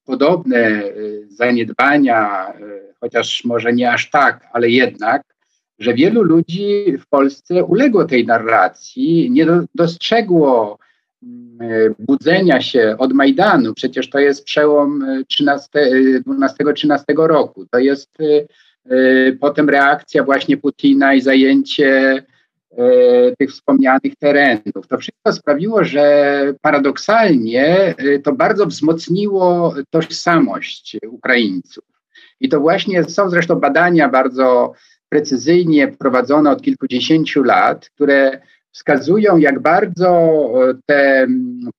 podobne 0.05 0.83
zaniedbania, 1.29 2.53
chociaż 2.99 3.45
może 3.45 3.73
nie 3.73 3.91
aż 3.91 4.09
tak, 4.09 4.47
ale 4.53 4.69
jednak, 4.69 5.23
że 5.79 5.93
wielu 5.93 6.23
ludzi 6.23 6.97
w 6.99 7.07
Polsce 7.07 7.63
uległo 7.63 8.05
tej 8.05 8.25
narracji, 8.25 9.31
nie 9.31 9.45
dostrzegło 9.75 10.77
budzenia 11.99 12.61
się 12.61 12.95
od 12.97 13.13
Majdanu, 13.13 13.73
przecież 13.73 14.09
to 14.09 14.19
jest 14.19 14.43
przełom 14.43 15.05
12-13 16.21 17.03
roku, 17.17 17.65
to 17.71 17.79
jest 17.79 18.17
potem 19.39 19.69
reakcja 19.69 20.23
właśnie 20.23 20.57
Putina 20.57 21.13
i 21.13 21.21
zajęcie 21.21 22.23
tych 23.39 23.51
wspomnianych 23.51 24.15
terenów. 24.19 24.87
To 24.89 24.97
wszystko 24.97 25.33
sprawiło, 25.33 25.83
że 25.83 26.53
paradoksalnie 26.61 27.95
to 28.23 28.31
bardzo 28.31 28.65
wzmocniło 28.65 29.73
tożsamość 29.89 30.97
Ukraińców. 31.09 31.83
I 32.39 32.49
to 32.49 32.59
właśnie 32.59 33.03
są 33.03 33.29
zresztą 33.29 33.55
badania 33.55 34.09
bardzo 34.09 34.73
precyzyjnie 35.09 35.87
prowadzone 35.87 36.51
od 36.51 36.61
kilkudziesięciu 36.61 37.43
lat, 37.43 37.89
które 37.89 38.39
wskazują, 38.71 39.37
jak 39.37 39.59
bardzo 39.59 40.09
e, 40.69 40.73
te 40.85 41.27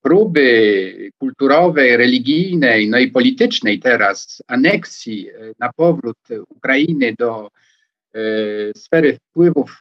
próby 0.02 1.12
kulturowej, 1.18 1.96
religijnej, 1.96 2.90
no 2.90 2.98
i 2.98 3.10
politycznej 3.10 3.78
teraz 3.78 4.42
aneksji 4.46 5.28
e, 5.28 5.32
na 5.58 5.72
powrót 5.72 6.18
Ukrainy 6.48 7.14
do 7.18 7.50
e, 8.14 8.20
sfery 8.76 9.18
wpływów 9.30 9.80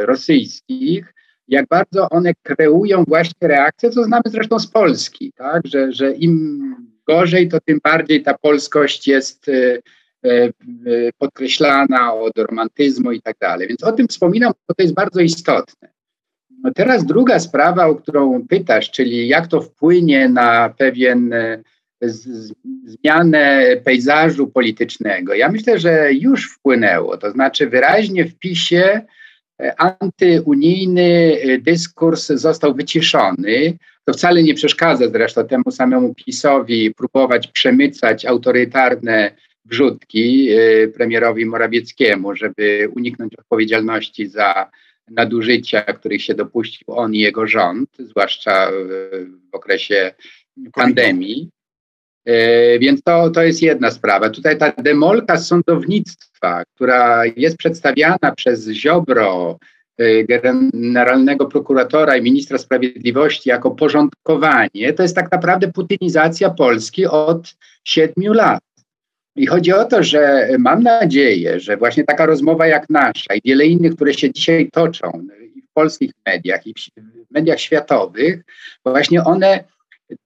rosyjskich, 0.00 1.14
jak 1.48 1.66
bardzo 1.66 2.08
one 2.10 2.32
kreują 2.42 3.04
właśnie 3.08 3.48
reakcję, 3.48 3.90
co 3.90 4.04
znamy 4.04 4.22
zresztą 4.26 4.58
z 4.58 4.66
Polski, 4.66 5.32
tak? 5.36 5.62
że, 5.66 5.92
że 5.92 6.12
im 6.12 6.74
gorzej, 7.06 7.48
to 7.48 7.58
tym 7.60 7.78
bardziej 7.84 8.22
ta 8.22 8.38
polskość 8.38 9.08
jest 9.08 9.50
podkreślana 11.18 12.14
od 12.14 12.38
romantyzmu 12.38 13.12
i 13.12 13.22
tak 13.22 13.36
dalej. 13.40 13.68
Więc 13.68 13.84
o 13.84 13.92
tym 13.92 14.08
wspominam, 14.08 14.52
bo 14.68 14.74
to 14.74 14.82
jest 14.82 14.94
bardzo 14.94 15.20
istotne. 15.20 15.88
No 16.62 16.72
teraz 16.72 17.06
druga 17.06 17.40
sprawa, 17.40 17.86
o 17.86 17.94
którą 17.94 18.46
pytasz, 18.48 18.90
czyli 18.90 19.28
jak 19.28 19.46
to 19.46 19.60
wpłynie 19.60 20.28
na 20.28 20.74
pewien 20.78 21.32
e, 21.32 21.62
z, 22.02 22.52
zmianę 22.84 23.64
pejzażu 23.84 24.46
politycznego. 24.46 25.34
Ja 25.34 25.48
myślę, 25.48 25.78
że 25.78 26.12
już 26.12 26.52
wpłynęło, 26.52 27.16
to 27.16 27.30
znaczy 27.30 27.66
wyraźnie 27.66 28.24
w 28.24 28.38
PiSie 28.38 29.00
e, 29.60 29.80
antyunijny 29.80 31.38
e, 31.42 31.58
dyskurs 31.58 32.26
został 32.26 32.74
wyciszony. 32.74 33.78
To 34.04 34.12
wcale 34.12 34.42
nie 34.42 34.54
przeszkadza 34.54 35.08
zresztą 35.08 35.46
temu 35.46 35.70
samemu 35.70 36.14
PiSowi 36.14 36.94
próbować 36.94 37.46
przemycać 37.46 38.26
autorytarne 38.26 39.30
wrzutki 39.70 40.48
premierowi 40.94 41.46
Morawieckiemu, 41.46 42.36
żeby 42.36 42.88
uniknąć 42.96 43.36
odpowiedzialności 43.38 44.26
za 44.26 44.70
nadużycia, 45.10 45.82
których 45.82 46.22
się 46.22 46.34
dopuścił 46.34 46.86
on 46.88 47.14
i 47.14 47.18
jego 47.18 47.46
rząd, 47.46 47.88
zwłaszcza 47.98 48.70
w 49.52 49.54
okresie 49.54 50.14
pandemii. 50.74 51.50
E, 52.28 52.78
więc 52.78 53.02
to, 53.02 53.30
to 53.30 53.42
jest 53.42 53.62
jedna 53.62 53.90
sprawa. 53.90 54.30
Tutaj 54.30 54.58
ta 54.58 54.72
demolka 54.72 55.38
sądownictwa, 55.38 56.62
która 56.74 57.22
jest 57.36 57.56
przedstawiana 57.56 58.32
przez 58.36 58.68
Ziobro, 58.68 59.58
e, 59.98 60.24
generalnego 60.24 61.46
prokuratora 61.46 62.16
i 62.16 62.22
ministra 62.22 62.58
sprawiedliwości 62.58 63.48
jako 63.48 63.70
porządkowanie, 63.70 64.92
to 64.96 65.02
jest 65.02 65.14
tak 65.14 65.32
naprawdę 65.32 65.72
putynizacja 65.72 66.50
Polski 66.50 67.06
od 67.06 67.54
siedmiu 67.84 68.32
lat. 68.32 68.67
I 69.38 69.46
chodzi 69.46 69.72
o 69.72 69.84
to, 69.84 70.02
że 70.02 70.48
mam 70.58 70.82
nadzieję, 70.82 71.60
że 71.60 71.76
właśnie 71.76 72.04
taka 72.04 72.26
rozmowa 72.26 72.66
jak 72.66 72.90
nasza 72.90 73.34
i 73.34 73.40
wiele 73.44 73.66
innych, 73.66 73.94
które 73.94 74.14
się 74.14 74.32
dzisiaj 74.32 74.68
toczą 74.72 75.10
w 75.70 75.72
polskich 75.74 76.10
mediach 76.26 76.66
i 76.66 76.74
w 76.74 77.30
mediach 77.30 77.60
światowych, 77.60 78.42
właśnie 78.84 79.24
one 79.24 79.64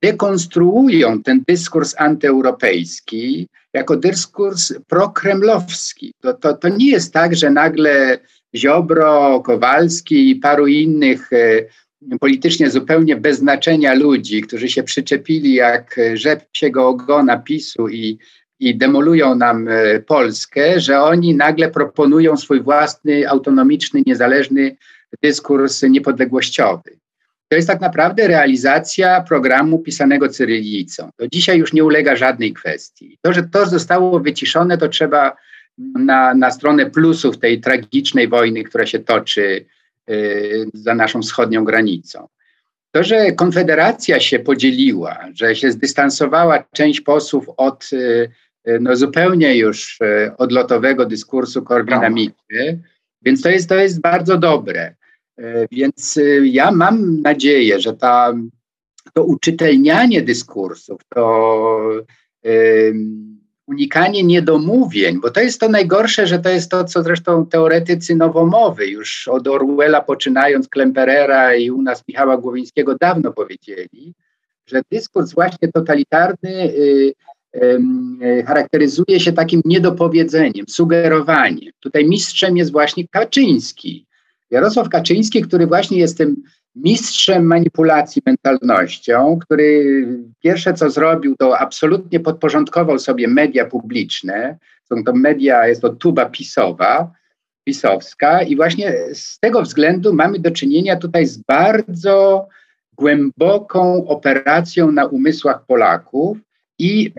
dekonstruują 0.01 1.23
ten 1.23 1.43
dyskurs 1.47 1.95
antyeuropejski 1.97 3.47
jako 3.73 3.95
dyskurs 3.95 4.73
prokremlowski. 4.87 6.13
To, 6.21 6.33
to, 6.33 6.53
to 6.53 6.69
nie 6.69 6.91
jest 6.91 7.13
tak, 7.13 7.35
że 7.35 7.49
nagle 7.49 8.19
Ziobro, 8.55 9.41
Kowalski 9.45 10.29
i 10.29 10.35
paru 10.35 10.67
innych 10.67 11.33
e, 11.33 11.65
politycznie 12.19 12.71
zupełnie 12.71 13.15
bez 13.15 13.37
znaczenia 13.37 13.93
ludzi, 13.93 14.41
którzy 14.41 14.69
się 14.69 14.83
przyczepili 14.83 15.53
jak 15.53 15.99
rzep 16.13 16.45
psiego 16.51 16.87
ogona 16.87 17.37
PiSu 17.37 17.89
i 17.89 18.17
i 18.59 18.77
demolują 18.77 19.35
nam 19.35 19.67
e, 19.67 19.99
Polskę, 19.99 20.79
że 20.79 21.01
oni 21.01 21.35
nagle 21.35 21.71
proponują 21.71 22.37
swój 22.37 22.61
własny, 22.61 23.29
autonomiczny, 23.29 24.03
niezależny 24.05 24.75
dyskurs 25.21 25.83
niepodległościowy. 25.83 26.97
To 27.47 27.55
jest 27.55 27.67
tak 27.67 27.81
naprawdę 27.81 28.27
realizacja 28.27 29.21
programu 29.21 29.79
pisanego 29.79 30.29
cyrylicą. 30.29 31.09
To 31.17 31.27
dzisiaj 31.27 31.59
już 31.59 31.73
nie 31.73 31.83
ulega 31.83 32.15
żadnej 32.15 32.53
kwestii. 32.53 33.17
To, 33.21 33.33
że 33.33 33.43
to 33.43 33.65
zostało 33.65 34.19
wyciszone, 34.19 34.77
to 34.77 34.87
trzeba 34.87 35.35
na, 35.77 36.33
na 36.33 36.51
stronę 36.51 36.85
plusów 36.85 37.37
tej 37.37 37.61
tragicznej 37.61 38.27
wojny, 38.27 38.63
która 38.63 38.85
się 38.85 38.99
toczy 38.99 39.65
y, 40.09 40.65
za 40.73 40.95
naszą 40.95 41.21
wschodnią 41.21 41.65
granicą. 41.65 42.27
To, 42.95 43.03
że 43.03 43.31
Konfederacja 43.31 44.19
się 44.19 44.39
podzieliła, 44.39 45.19
że 45.33 45.55
się 45.55 45.71
zdystansowała 45.71 46.63
część 46.71 47.01
posłów 47.01 47.45
od 47.57 47.89
y, 47.93 48.29
no, 48.81 48.95
zupełnie 48.95 49.55
już 49.55 50.01
e, 50.01 50.37
odlotowego 50.37 51.05
dyskursu 51.05 51.61
Korwina-Mikke, 51.61 52.77
więc 53.21 53.41
to 53.41 53.49
jest, 53.49 53.69
to 53.69 53.75
jest 53.75 54.01
bardzo 54.01 54.37
dobre. 54.37 54.95
Więc 55.71 56.19
ja 56.43 56.71
mam 56.71 57.21
nadzieję, 57.21 57.79
że 57.79 57.93
ta, 57.93 58.33
to 59.13 59.23
uczytelnianie 59.23 60.21
dyskursów, 60.21 61.01
to 61.09 62.05
unikanie 63.67 64.23
niedomówień, 64.23 65.21
bo 65.21 65.31
to 65.31 65.39
jest 65.39 65.59
to 65.59 65.69
najgorsze, 65.69 66.27
że 66.27 66.39
to 66.39 66.49
jest 66.49 66.71
to, 66.71 66.83
co 66.83 67.03
zresztą 67.03 67.45
teoretycy 67.45 68.15
nowomowy, 68.15 68.87
już 68.87 69.27
od 69.27 69.47
Orwella 69.47 70.01
poczynając 70.01 70.67
Klemperera 70.67 71.55
i 71.55 71.71
u 71.71 71.81
nas 71.81 72.03
Michała 72.07 72.37
Głowińskiego 72.37 72.95
dawno 72.95 73.33
powiedzieli, 73.33 74.13
że 74.65 74.81
dyskurs 74.91 75.33
właśnie 75.33 75.67
totalitarny 75.67 76.73
y, 76.73 77.13
charakteryzuje 78.47 79.19
się 79.19 79.33
takim 79.33 79.61
niedopowiedzeniem, 79.65 80.65
sugerowaniem. 80.69 81.71
Tutaj 81.79 82.05
mistrzem 82.05 82.57
jest 82.57 82.71
właśnie 82.71 83.07
Kaczyński. 83.07 84.05
Jarosław 84.51 84.89
Kaczyński, 84.89 85.41
który 85.41 85.67
właśnie 85.67 85.97
jest 85.97 86.17
tym 86.17 86.43
mistrzem 86.75 87.45
manipulacji 87.45 88.21
mentalnością, 88.25 89.39
który 89.41 90.07
pierwsze 90.43 90.73
co 90.73 90.89
zrobił, 90.89 91.35
to 91.35 91.59
absolutnie 91.59 92.19
podporządkował 92.19 92.99
sobie 92.99 93.27
media 93.27 93.65
publiczne. 93.65 94.57
Są 94.83 95.03
to 95.03 95.13
media, 95.13 95.67
jest 95.67 95.81
to 95.81 95.89
tuba 95.89 96.25
pisowa, 96.25 97.11
pisowska 97.63 98.41
i 98.41 98.55
właśnie 98.55 98.93
z 99.13 99.39
tego 99.39 99.61
względu 99.61 100.13
mamy 100.13 100.39
do 100.39 100.51
czynienia 100.51 100.95
tutaj 100.95 101.25
z 101.25 101.37
bardzo 101.37 102.47
głęboką 102.93 104.07
operacją 104.07 104.91
na 104.91 105.05
umysłach 105.05 105.65
Polaków 105.65 106.37
i 106.79 107.13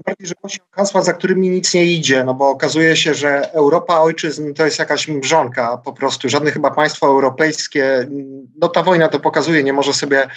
bardziej, 0.05 0.27
że 0.27 0.34
się 0.47 0.60
hasła, 0.71 1.01
za 1.01 1.13
którymi 1.13 1.49
nic 1.49 1.73
nie 1.73 1.86
idzie, 1.86 2.23
no 2.23 2.34
bo 2.34 2.49
okazuje 2.49 2.95
się, 2.95 3.13
że 3.13 3.53
Europa 3.53 4.01
ojczyzn 4.01 4.53
to 4.53 4.65
jest 4.65 4.79
jakaś 4.79 5.07
mrzonka 5.07 5.77
po 5.77 5.93
prostu. 5.93 6.29
Żadne 6.29 6.51
chyba 6.51 6.71
państwo 6.71 7.07
europejskie, 7.07 8.07
no 8.62 8.67
ta 8.67 8.84
wojna 8.84 9.07
to 9.07 9.19
pokazuje, 9.19 9.63
nie 9.63 9.73
może 9.73 9.93
sobie 9.93 10.27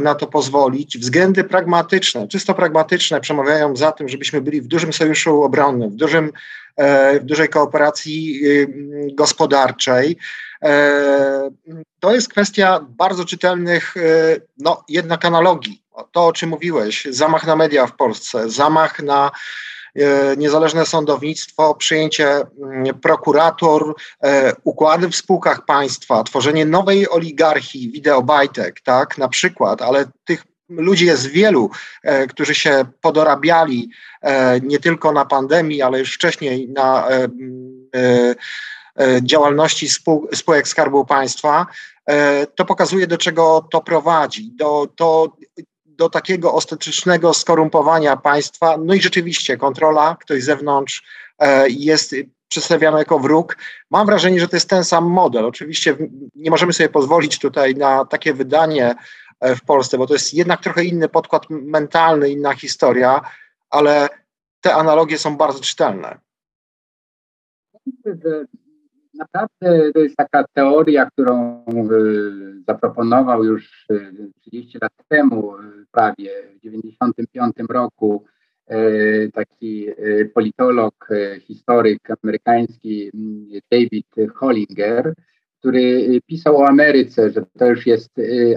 na 0.00 0.14
to 0.14 0.26
pozwolić. 0.26 0.98
Względy 0.98 1.44
pragmatyczne, 1.44 2.28
czysto 2.28 2.54
pragmatyczne 2.54 3.20
przemawiają 3.20 3.76
za 3.76 3.92
tym, 3.92 4.08
żebyśmy 4.08 4.40
byli 4.40 4.60
w 4.60 4.66
dużym 4.66 4.92
sojuszu 4.92 5.42
obronnym, 5.42 5.90
w, 5.90 5.94
dużym, 5.94 6.32
e, 6.76 7.20
w 7.20 7.24
dużej 7.24 7.48
kooperacji 7.48 8.40
y, 8.44 8.68
gospodarczej. 9.12 10.16
E, 10.62 11.50
to 12.00 12.14
jest 12.14 12.28
kwestia 12.28 12.86
bardzo 12.88 13.24
czytelnych, 13.24 13.94
no 14.58 14.84
jednak 14.88 15.24
analogii 15.24 15.82
to, 16.12 16.26
o 16.26 16.32
czym 16.32 16.48
mówiłeś, 16.48 17.06
zamach 17.10 17.46
na 17.46 17.56
media 17.56 17.86
w 17.86 17.96
Polsce, 17.96 18.50
zamach 18.50 19.02
na 19.02 19.26
e, 19.26 19.30
niezależne 20.36 20.86
sądownictwo, 20.86 21.74
przyjęcie 21.74 22.28
mm, 22.30 23.00
prokurator, 23.00 23.94
e, 24.22 24.52
układy 24.64 25.08
w 25.08 25.16
spółkach 25.16 25.64
państwa, 25.64 26.24
tworzenie 26.24 26.66
nowej 26.66 27.10
oligarchii, 27.10 27.90
wideobajtek, 27.90 28.80
tak, 28.80 29.18
na 29.18 29.28
przykład, 29.28 29.82
ale 29.82 30.04
tych 30.24 30.44
ludzi 30.68 31.06
jest 31.06 31.26
wielu, 31.26 31.70
którzy 32.28 32.54
się 32.54 32.84
podorabiali 33.00 33.90
nie 34.62 34.78
tylko 34.78 35.12
na 35.12 35.24
pandemii, 35.24 35.82
ale 35.82 35.98
już 35.98 36.14
wcześniej 36.14 36.68
na 36.68 37.08
działalności 39.22 39.88
spółek 40.32 40.68
Skarbu 40.68 41.04
Państwa, 41.04 41.66
to 42.54 42.64
pokazuje, 42.64 43.06
do 43.06 43.18
czego 43.18 43.68
to 43.70 43.80
prowadzi. 43.80 44.50
Do, 44.54 44.88
to, 44.96 45.36
do 45.98 46.08
takiego 46.08 46.54
ostatecznego 46.54 47.34
skorumpowania 47.34 48.16
państwa. 48.16 48.76
No 48.76 48.94
i 48.94 49.00
rzeczywiście 49.00 49.56
kontrola, 49.56 50.16
ktoś 50.20 50.42
z 50.42 50.46
zewnątrz 50.46 51.02
e, 51.38 51.68
jest 51.68 52.14
przedstawiany 52.48 52.98
jako 52.98 53.18
wróg. 53.18 53.56
Mam 53.90 54.06
wrażenie, 54.06 54.40
że 54.40 54.48
to 54.48 54.56
jest 54.56 54.70
ten 54.70 54.84
sam 54.84 55.04
model. 55.04 55.44
Oczywiście 55.44 55.96
nie 56.34 56.50
możemy 56.50 56.72
sobie 56.72 56.88
pozwolić 56.88 57.38
tutaj 57.38 57.74
na 57.74 58.04
takie 58.04 58.34
wydanie 58.34 58.94
e, 59.40 59.56
w 59.56 59.62
Polsce, 59.62 59.98
bo 59.98 60.06
to 60.06 60.12
jest 60.14 60.34
jednak 60.34 60.62
trochę 60.62 60.84
inny 60.84 61.08
podkład 61.08 61.50
mentalny, 61.50 62.30
inna 62.30 62.54
historia, 62.54 63.20
ale 63.70 64.08
te 64.60 64.74
analogie 64.74 65.18
są 65.18 65.36
bardzo 65.36 65.60
czytelne. 65.60 66.18
Naprawdę 69.18 69.92
to 69.92 70.00
jest 70.00 70.16
taka 70.16 70.44
teoria, 70.54 71.10
którą 71.10 71.64
y, 71.66 72.62
zaproponował 72.68 73.44
już 73.44 73.86
30 74.40 74.76
y, 74.76 74.80
lat 74.82 74.92
temu, 75.08 75.56
y, 75.56 75.86
prawie 75.92 76.30
w 76.56 76.60
1995 76.60 77.68
roku, 77.70 78.24
taki 79.32 79.86
politolog, 80.34 81.08
historyk 81.40 82.08
amerykański 82.22 83.10
mm, 83.14 83.46
David 83.72 84.06
Hollinger, 84.34 85.14
który 85.58 86.20
pisał 86.26 86.56
o 86.56 86.68
Ameryce, 86.68 87.30
że 87.30 87.42
to 87.58 87.66
już 87.66 87.86
jest 87.86 88.10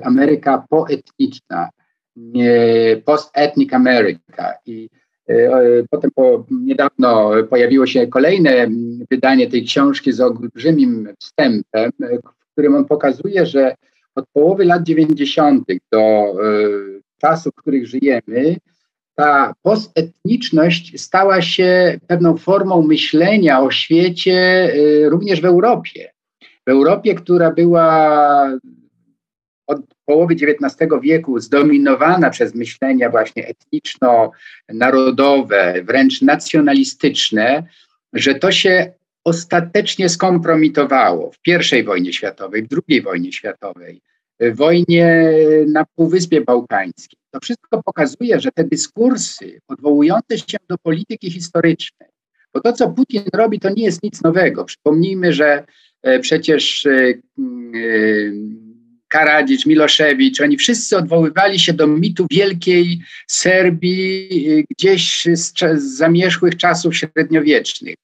Ameryka 0.04 0.66
poetniczna, 0.70 1.70
post-ethnic 3.06 3.74
America. 3.74 4.54
I 4.66 4.90
E, 4.90 5.11
potem 5.90 6.12
po, 6.16 6.46
niedawno 6.52 7.32
pojawiło 7.50 7.88
się 7.88 8.08
kolejne 8.08 8.68
wydanie 9.12 9.50
tej 9.50 9.66
książki 9.66 10.12
z 10.12 10.22
olbrzymim 10.22 11.10
wstępem, 11.20 11.92
w 12.00 12.52
którym 12.52 12.76
on 12.76 12.86
pokazuje, 12.86 13.46
że 13.46 13.76
od 14.16 14.26
połowy 14.34 14.66
lat 14.66 14.84
90. 14.84 15.68
do 15.92 16.00
e, 16.00 16.34
czasów, 17.18 17.54
w 17.54 17.62
których 17.62 17.88
żyjemy, 17.88 18.56
ta 19.16 19.54
postetniczność 19.62 21.02
stała 21.02 21.42
się 21.42 22.00
pewną 22.08 22.38
formą 22.38 22.82
myślenia 22.82 23.62
o 23.62 23.72
świecie 23.72 24.34
e, 24.34 25.10
również 25.10 25.42
w 25.42 25.46
Europie. 25.46 26.12
W 26.68 26.70
Europie, 26.70 27.16
która 27.16 27.52
była 27.52 28.52
od 30.12 30.18
połowy 30.18 30.34
XIX 30.34 30.92
wieku 31.02 31.40
zdominowana 31.40 32.30
przez 32.30 32.56
myślenia 32.56 33.10
właśnie 33.10 33.48
etniczno-narodowe, 33.48 35.84
wręcz 35.84 36.22
nacjonalistyczne, 36.22 37.64
że 38.14 38.36
to 38.36 38.52
się 38.52 38.94
ostatecznie 39.24 40.10
skompromitowało 40.10 41.32
w 41.32 41.38
I 41.74 41.84
wojnie 41.84 42.14
światowej, 42.14 42.64
w 42.64 42.68
II 42.90 43.02
wojnie 43.02 43.32
światowej, 43.32 44.02
w 44.40 44.56
wojnie 44.56 45.32
na 45.68 45.86
Półwyspie 45.96 46.42
Bałkańskim. 46.42 47.20
To 47.32 47.40
wszystko 47.40 47.84
pokazuje, 47.84 48.40
że 48.40 48.52
te 48.52 48.64
dyskursy 48.64 49.60
odwołujące 49.68 50.38
się 50.38 50.58
do 50.70 50.78
polityki 50.78 51.32
historycznej, 51.32 52.10
bo 52.54 52.62
to, 52.62 52.74
co 52.74 52.90
Putin 52.90 53.24
robi, 53.34 53.60
to 53.60 53.70
nie 53.70 53.84
jest 53.84 54.04
nic 54.04 54.22
nowego. 54.22 54.66
Przypomnijmy, 54.66 55.34
że 55.34 55.66
e, 56.04 56.20
przecież 56.20 56.86
e, 56.86 56.92
e, 56.92 57.14
Karadzic, 59.12 59.66
Miloszewicz, 59.66 60.42
oni 60.42 60.58
wszyscy 60.58 60.98
odwoływali 60.98 61.60
się 61.60 61.74
do 61.74 61.88
mitu 61.88 62.26
wielkiej 62.32 63.00
Serbii 63.28 64.50
y, 64.50 64.66
gdzieś 64.70 65.28
z, 65.34 65.60
z 65.60 65.98
zamierzchłych 65.98 66.58
czasów 66.58 66.98
średniowiecznych. 66.98 67.96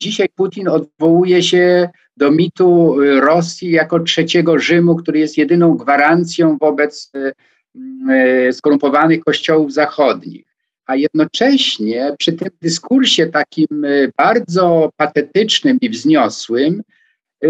Dzisiaj 0.00 0.28
Putin 0.36 0.68
odwołuje 0.68 1.42
się 1.42 1.88
do 2.16 2.30
mitu 2.30 3.00
y, 3.00 3.20
Rosji 3.20 3.70
jako 3.70 4.00
trzeciego 4.00 4.58
Rzymu, 4.58 4.96
który 4.96 5.18
jest 5.18 5.38
jedyną 5.38 5.76
gwarancją 5.76 6.58
wobec 6.60 7.12
y, 7.16 8.52
skorumpowanych 8.52 9.20
kościołów 9.20 9.72
zachodnich. 9.72 10.44
A 10.86 10.96
jednocześnie 10.96 12.14
przy 12.18 12.32
tym 12.32 12.48
dyskursie 12.62 13.26
takim 13.26 13.86
bardzo 14.16 14.90
patetycznym 14.96 15.78
i 15.80 15.90
wzniosłym, 15.90 16.82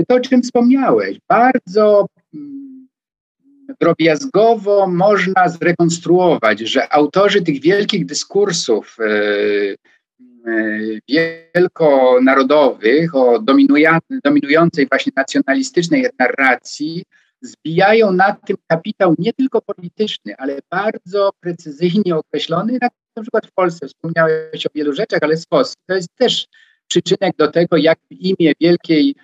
to 0.08 0.14
o 0.14 0.20
czym 0.20 0.42
wspomniałeś, 0.42 1.18
bardzo 1.28 2.06
mm, 2.34 2.73
drobiazgowo 3.80 4.86
można 4.86 5.48
zrekonstruować, 5.48 6.60
że 6.60 6.92
autorzy 6.92 7.42
tych 7.42 7.60
wielkich 7.60 8.06
dyskursów 8.06 8.96
e, 9.00 9.04
e, 10.46 11.34
wielkonarodowych, 11.54 13.14
o 13.14 13.38
dominującej 14.24 14.86
właśnie 14.90 15.12
nacjonalistycznej 15.16 16.06
narracji, 16.18 17.04
zbijają 17.42 18.12
na 18.12 18.36
tym 18.46 18.56
kapitał 18.66 19.14
nie 19.18 19.32
tylko 19.32 19.60
polityczny, 19.62 20.34
ale 20.38 20.58
bardzo 20.70 21.30
precyzyjnie 21.40 22.16
określony, 22.16 22.78
na 23.16 23.22
przykład 23.22 23.46
w 23.46 23.52
Polsce 23.52 23.88
wspomniałeś 23.88 24.66
o 24.66 24.70
wielu 24.74 24.92
rzeczach, 24.92 25.20
ale 25.22 25.36
sposób. 25.36 25.76
To 25.86 25.94
jest 25.94 26.08
też 26.16 26.46
przyczynek 26.88 27.36
do 27.36 27.48
tego, 27.48 27.76
jak 27.76 27.98
w 28.10 28.12
imię 28.12 28.52
wielkiej 28.60 29.14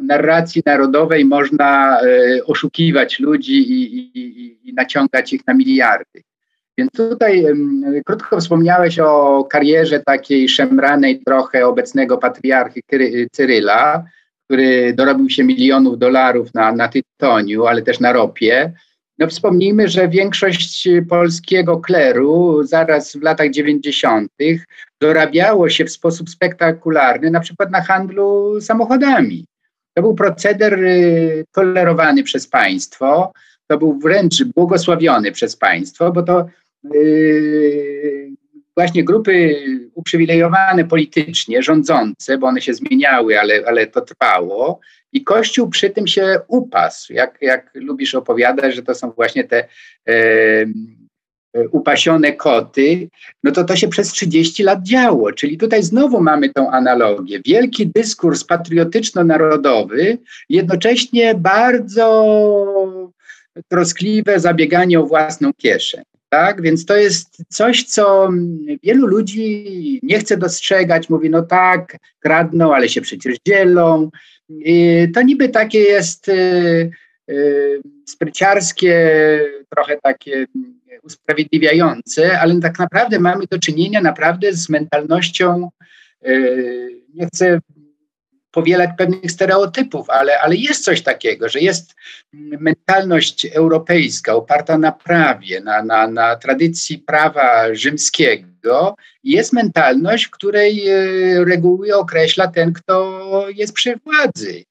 narracji 0.00 0.62
narodowej 0.66 1.24
można 1.24 2.00
e, 2.00 2.44
oszukiwać 2.44 3.20
ludzi 3.20 3.72
i, 3.72 3.98
i, 4.18 4.68
i 4.68 4.74
naciągać 4.74 5.32
ich 5.32 5.46
na 5.46 5.54
miliardy. 5.54 6.22
Więc 6.78 6.90
tutaj 6.92 7.46
krótko 8.06 8.40
wspomniałeś 8.40 8.98
o 8.98 9.44
karierze 9.44 10.00
takiej 10.00 10.48
szemranej 10.48 11.20
trochę 11.26 11.66
obecnego 11.66 12.18
patriarchy 12.18 12.80
Cyryla, 13.32 14.04
który 14.44 14.92
dorobił 14.94 15.30
się 15.30 15.44
milionów 15.44 15.98
dolarów 15.98 16.54
na, 16.54 16.72
na 16.72 16.88
tytoniu, 16.88 17.66
ale 17.66 17.82
też 17.82 18.00
na 18.00 18.12
ropie. 18.12 18.72
No 19.18 19.26
wspomnijmy, 19.26 19.88
że 19.88 20.08
większość 20.08 20.88
polskiego 21.08 21.78
kleru 21.78 22.62
zaraz 22.64 23.16
w 23.16 23.22
latach 23.22 23.50
90. 23.50 24.32
dorabiało 25.00 25.68
się 25.68 25.84
w 25.84 25.90
sposób 25.90 26.30
spektakularny, 26.30 27.30
na 27.30 27.40
przykład 27.40 27.70
na 27.70 27.82
handlu 27.82 28.60
samochodami. 28.60 29.46
To 30.00 30.02
był 30.02 30.14
proceder 30.14 30.84
y, 30.84 31.44
tolerowany 31.52 32.22
przez 32.22 32.46
państwo, 32.46 33.32
to 33.66 33.78
był 33.78 33.98
wręcz 33.98 34.44
błogosławiony 34.44 35.32
przez 35.32 35.56
państwo, 35.56 36.12
bo 36.12 36.22
to 36.22 36.46
yy, 36.84 38.30
właśnie 38.76 39.04
grupy 39.04 39.56
uprzywilejowane 39.94 40.84
politycznie, 40.84 41.62
rządzące, 41.62 42.38
bo 42.38 42.46
one 42.46 42.60
się 42.60 42.74
zmieniały, 42.74 43.40
ale, 43.40 43.62
ale 43.66 43.86
to 43.86 44.00
trwało, 44.00 44.80
i 45.12 45.24
Kościół 45.24 45.70
przy 45.70 45.90
tym 45.90 46.06
się 46.06 46.40
upasł. 46.48 47.12
Jak, 47.12 47.38
jak 47.40 47.70
lubisz 47.74 48.14
opowiadać, 48.14 48.74
że 48.74 48.82
to 48.82 48.94
są 48.94 49.10
właśnie 49.10 49.44
te 49.44 49.68
upasione 51.70 52.32
koty, 52.32 53.08
no 53.44 53.50
to 53.52 53.64
to 53.64 53.76
się 53.76 53.88
przez 53.88 54.12
30 54.12 54.62
lat 54.62 54.82
działo. 54.82 55.32
Czyli 55.32 55.58
tutaj 55.58 55.82
znowu 55.82 56.20
mamy 56.20 56.48
tą 56.48 56.70
analogię. 56.70 57.40
Wielki 57.44 57.86
dyskurs 57.86 58.44
patriotyczno-narodowy, 58.44 60.18
jednocześnie 60.48 61.34
bardzo 61.34 62.24
troskliwe 63.68 64.40
zabieganie 64.40 65.00
o 65.00 65.06
własną 65.06 65.52
kieszeń. 65.52 66.02
Tak? 66.28 66.62
Więc 66.62 66.86
to 66.86 66.96
jest 66.96 67.42
coś, 67.48 67.84
co 67.84 68.28
wielu 68.82 69.06
ludzi 69.06 70.00
nie 70.02 70.18
chce 70.18 70.36
dostrzegać. 70.36 71.08
Mówi, 71.08 71.30
no 71.30 71.42
tak, 71.42 71.96
kradną, 72.20 72.74
ale 72.74 72.88
się 72.88 73.00
przecież 73.00 73.36
dzielą. 73.46 74.10
I 74.48 75.06
to 75.14 75.22
niby 75.22 75.48
takie 75.48 75.78
jest 75.78 76.28
y, 76.28 76.90
y, 77.30 77.80
spryciarskie, 78.08 79.10
trochę 79.68 79.98
takie 80.02 80.46
usprawiedliwiające, 81.02 82.40
ale 82.40 82.60
tak 82.60 82.78
naprawdę 82.78 83.18
mamy 83.18 83.44
do 83.50 83.58
czynienia 83.58 84.00
naprawdę 84.00 84.52
z 84.52 84.68
mentalnością, 84.68 85.70
e, 86.24 86.32
nie 87.14 87.26
chcę 87.26 87.60
powielać 88.50 88.90
pewnych 88.98 89.30
stereotypów, 89.30 90.10
ale, 90.10 90.40
ale 90.40 90.56
jest 90.56 90.84
coś 90.84 91.02
takiego, 91.02 91.48
że 91.48 91.60
jest 91.60 91.94
mentalność 92.32 93.46
europejska 93.52 94.34
oparta 94.34 94.78
na 94.78 94.92
prawie, 94.92 95.60
na, 95.60 95.82
na, 95.82 96.08
na 96.08 96.36
tradycji 96.36 96.98
prawa 96.98 97.74
rzymskiego. 97.74 98.96
Jest 99.24 99.52
mentalność, 99.52 100.24
w 100.24 100.30
której 100.30 100.88
e, 100.88 100.94
reguły 101.44 101.96
określa 101.96 102.48
ten, 102.48 102.72
kto 102.72 103.46
jest 103.54 103.72
przy 103.72 103.96
władzy. 104.04 104.64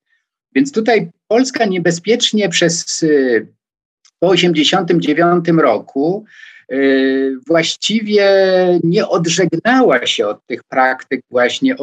Więc 0.56 0.72
tutaj 0.72 1.10
Polska 1.28 1.65
niebezpiecznie 1.65 2.50
przez 2.50 3.04
e, 3.04 3.08
po 4.20 4.32
1989 4.32 5.62
roku 5.62 6.26
y, 6.72 7.38
właściwie 7.48 8.30
nie 8.84 9.08
odżegnała 9.08 10.06
się 10.06 10.28
od 10.28 10.46
tych 10.46 10.64
praktyk 10.64 11.22
właśnie, 11.30 11.76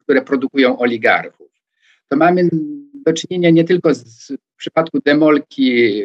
które 0.00 0.22
produkują 0.22 0.78
oligarchów. 0.78 1.46
To 2.08 2.16
mamy 2.16 2.48
do 2.94 3.12
czynienia 3.12 3.50
nie 3.50 3.64
tylko 3.64 3.94
z, 3.94 4.32
w 4.32 4.56
przypadku 4.56 4.98
demolki 5.04 6.02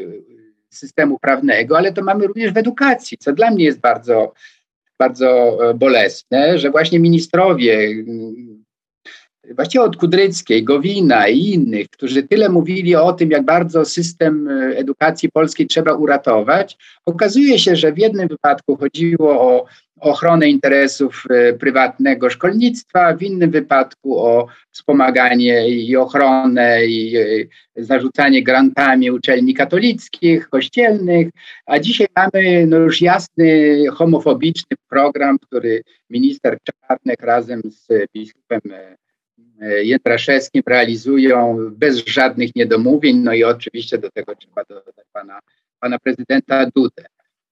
systemu 0.70 1.20
prawnego, 1.20 1.78
ale 1.78 1.94
to 1.94 2.04
mamy 2.04 2.28
również 2.28 2.54
w 2.54 2.58
edukacji, 2.58 3.18
co 3.18 3.34
dla 3.34 3.52
mnie 3.52 3.66
jest 3.66 3.80
bardzo, 3.80 4.34
bardzo 5.00 5.58
bolesne, 5.76 6.60
że 6.60 6.72
właśnie 6.72 7.00
ministrowie 7.00 8.04
właściwie 9.50 9.84
od 9.84 9.98
Kudryckiej, 9.98 10.64
Gowina 10.64 11.28
i 11.28 11.40
innych, 11.40 11.90
którzy 11.90 12.24
tyle 12.24 12.50
mówili 12.50 12.96
o 12.96 13.14
tym, 13.14 13.32
jak 13.32 13.46
bardzo 13.46 13.86
system 13.86 14.48
e, 14.48 14.78
edukacji 14.78 15.32
polskiej 15.32 15.68
trzeba 15.68 15.94
uratować, 15.94 16.78
okazuje 17.06 17.60
się, 17.60 17.76
że 17.76 17.92
w 17.92 17.98
jednym 17.98 18.28
wypadku 18.28 18.78
chodziło 18.78 19.42
o 19.42 19.66
ochronę 20.00 20.50
interesów 20.50 21.24
e, 21.30 21.54
prywatnego 21.54 22.30
szkolnictwa, 22.30 23.16
w 23.16 23.24
innym 23.24 23.52
wypadku 23.52 24.20
o 24.20 24.48
wspomaganie 24.72 25.70
i 25.70 25.96
ochronę 25.96 26.86
i 26.86 27.18
e, 27.18 27.24
zarzucanie 27.84 28.44
grantami 28.44 29.12
uczelni 29.12 29.54
katolickich, 29.54 30.50
kościelnych, 30.50 31.30
a 31.66 31.80
dzisiaj 31.80 32.08
mamy 32.16 32.66
no 32.68 32.78
już 32.78 33.02
jasny 33.02 33.84
homofobiczny 33.94 34.78
program, 34.90 35.40
który 35.40 35.82
minister 36.10 36.58
Czarnek 36.64 37.22
razem 37.22 37.62
z 37.66 37.88
biskupem 38.14 38.62
Jędraszewskim 39.84 40.64
realizują 40.68 41.58
bez 41.72 42.06
żadnych 42.06 42.56
niedomówień, 42.56 43.18
no 43.18 43.34
i 43.34 43.44
oczywiście 43.44 43.98
do 43.98 44.10
tego 44.12 44.36
trzeba 44.36 44.64
dodać 44.70 45.06
pana, 45.14 45.40
pana 45.80 46.00
prezydenta 46.00 46.66
Dudę. 46.76 47.06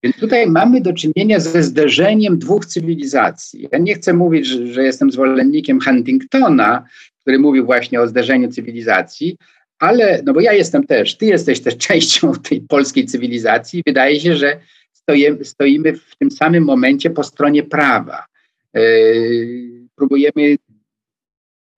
Więc 0.04 0.15
tutaj 0.15 0.48
mamy 0.48 0.82
do 0.82 0.93
czynienia 0.93 1.39
ze 1.39 1.63
zderzeniem 1.63 2.39
dwóch 2.39 2.65
cywilizacji. 2.65 3.67
Ja 3.72 3.80
nie 3.80 3.95
chcę 3.95 4.13
mówić, 4.13 4.48
że, 4.48 4.67
że 4.67 4.84
jestem 4.84 5.12
zwolennikiem 5.12 5.80
Huntingtona, 5.82 6.86
który 7.22 7.39
mówił 7.39 7.65
właśnie 7.65 8.02
o 8.02 8.08
zderzeniu 8.08 8.48
cywilizacji, 8.48 9.38
ale, 9.80 10.22
no 10.26 10.34
bo 10.34 10.41
ja 10.41 10.54
jestem 10.54 10.88
też, 10.88 11.17
ty 11.17 11.26
jesteś 11.26 11.60
też 11.60 11.78
częścią 11.88 12.34
tej 12.34 12.62
polskiej 12.62 13.06
cywilizacji. 13.06 13.84
Wydaje 13.86 14.19
się, 14.19 14.36
że 14.36 14.60
stoimy, 14.93 15.45
stoimy 15.45 15.93
w 15.93 16.15
tym 16.19 16.32
samym 16.32 16.63
momencie 16.63 17.10
po 17.10 17.24
stronie 17.24 17.63
prawa. 17.63 18.26
Yy, 18.74 19.88
próbujemy 19.95 20.56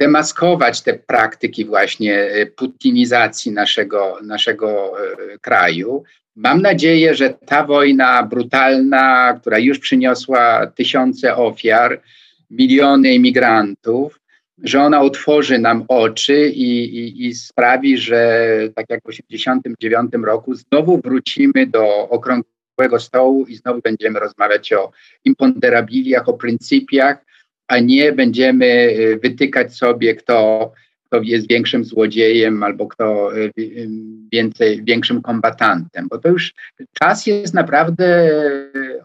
demaskować 0.02 0.82
te 0.82 0.94
praktyki 0.94 1.66
właśnie 1.66 2.16
e, 2.24 2.46
putinizacji 2.46 3.52
naszego, 3.52 4.18
naszego 4.24 4.68
e, 5.00 5.38
kraju. 5.40 6.04
Mam 6.36 6.62
nadzieję, 6.62 7.16
że 7.16 7.34
ta 7.46 7.66
wojna 7.66 8.24
brutalna, 8.24 9.34
która 9.42 9.60
już 9.60 9.80
przyniosła 9.80 10.68
tysiące 10.68 11.36
ofiar, 11.36 12.02
miliony 12.50 13.14
imigrantów, 13.14 14.20
że 14.64 14.82
ona 14.82 15.02
otworzy 15.02 15.60
nam 15.60 15.86
oczy 15.88 16.50
i, 16.50 16.70
i, 17.00 17.28
i 17.28 17.36
sprawi, 17.36 17.98
że 17.98 18.50
tak 18.76 18.86
jak 18.90 19.00
w 19.00 19.04
1989 19.04 20.26
roku 20.26 20.56
znowu 20.56 21.02
wrócimy 21.02 21.68
do 21.68 22.10
okrągłego 22.10 23.00
stołu 23.00 23.46
i 23.46 23.56
znowu 23.56 23.82
będziemy 23.82 24.20
rozmawiać 24.20 24.74
o 24.74 24.92
imponderabiliach, 25.26 26.30
o 26.30 26.34
pryncypiach, 26.34 27.31
a 27.72 27.80
nie 27.80 28.12
będziemy 28.12 28.66
y, 28.66 29.20
wytykać 29.24 29.76
sobie, 29.76 30.16
kto, 30.16 30.72
kto 31.06 31.22
jest 31.22 31.50
większym 31.50 31.86
złodziejem 31.86 32.64
albo 32.64 32.88
kto 32.88 33.38
y, 33.38 33.52
y, 33.60 33.88
więcej, 34.32 34.84
większym 34.84 35.22
kombatantem, 35.22 36.08
bo 36.10 36.18
to 36.18 36.30
już 36.30 36.54
czas 36.94 37.28
jest 37.28 37.54
naprawdę 37.54 38.30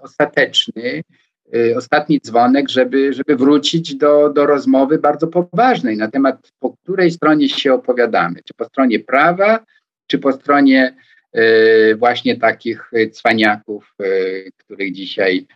ostateczny, 0.02 1.02
ostatni 1.76 2.20
dzwonek, 2.20 2.68
żeby, 2.68 3.12
żeby 3.12 3.36
wrócić 3.36 3.94
do, 3.94 4.30
do 4.30 4.46
rozmowy 4.46 4.98
bardzo 4.98 5.26
poważnej 5.26 5.96
na 5.96 6.10
temat, 6.10 6.52
po 6.58 6.76
której 6.76 7.10
stronie 7.10 7.48
się 7.48 7.74
opowiadamy, 7.74 8.40
czy 8.44 8.54
po 8.54 8.64
stronie 8.64 9.00
prawa, 9.00 9.64
czy 10.06 10.18
po 10.18 10.32
stronie 10.32 10.96
właśnie 11.98 12.36
takich 12.36 12.90
cwaniaków, 13.12 13.94
których 14.56 14.92
dzisiaj 14.92 15.46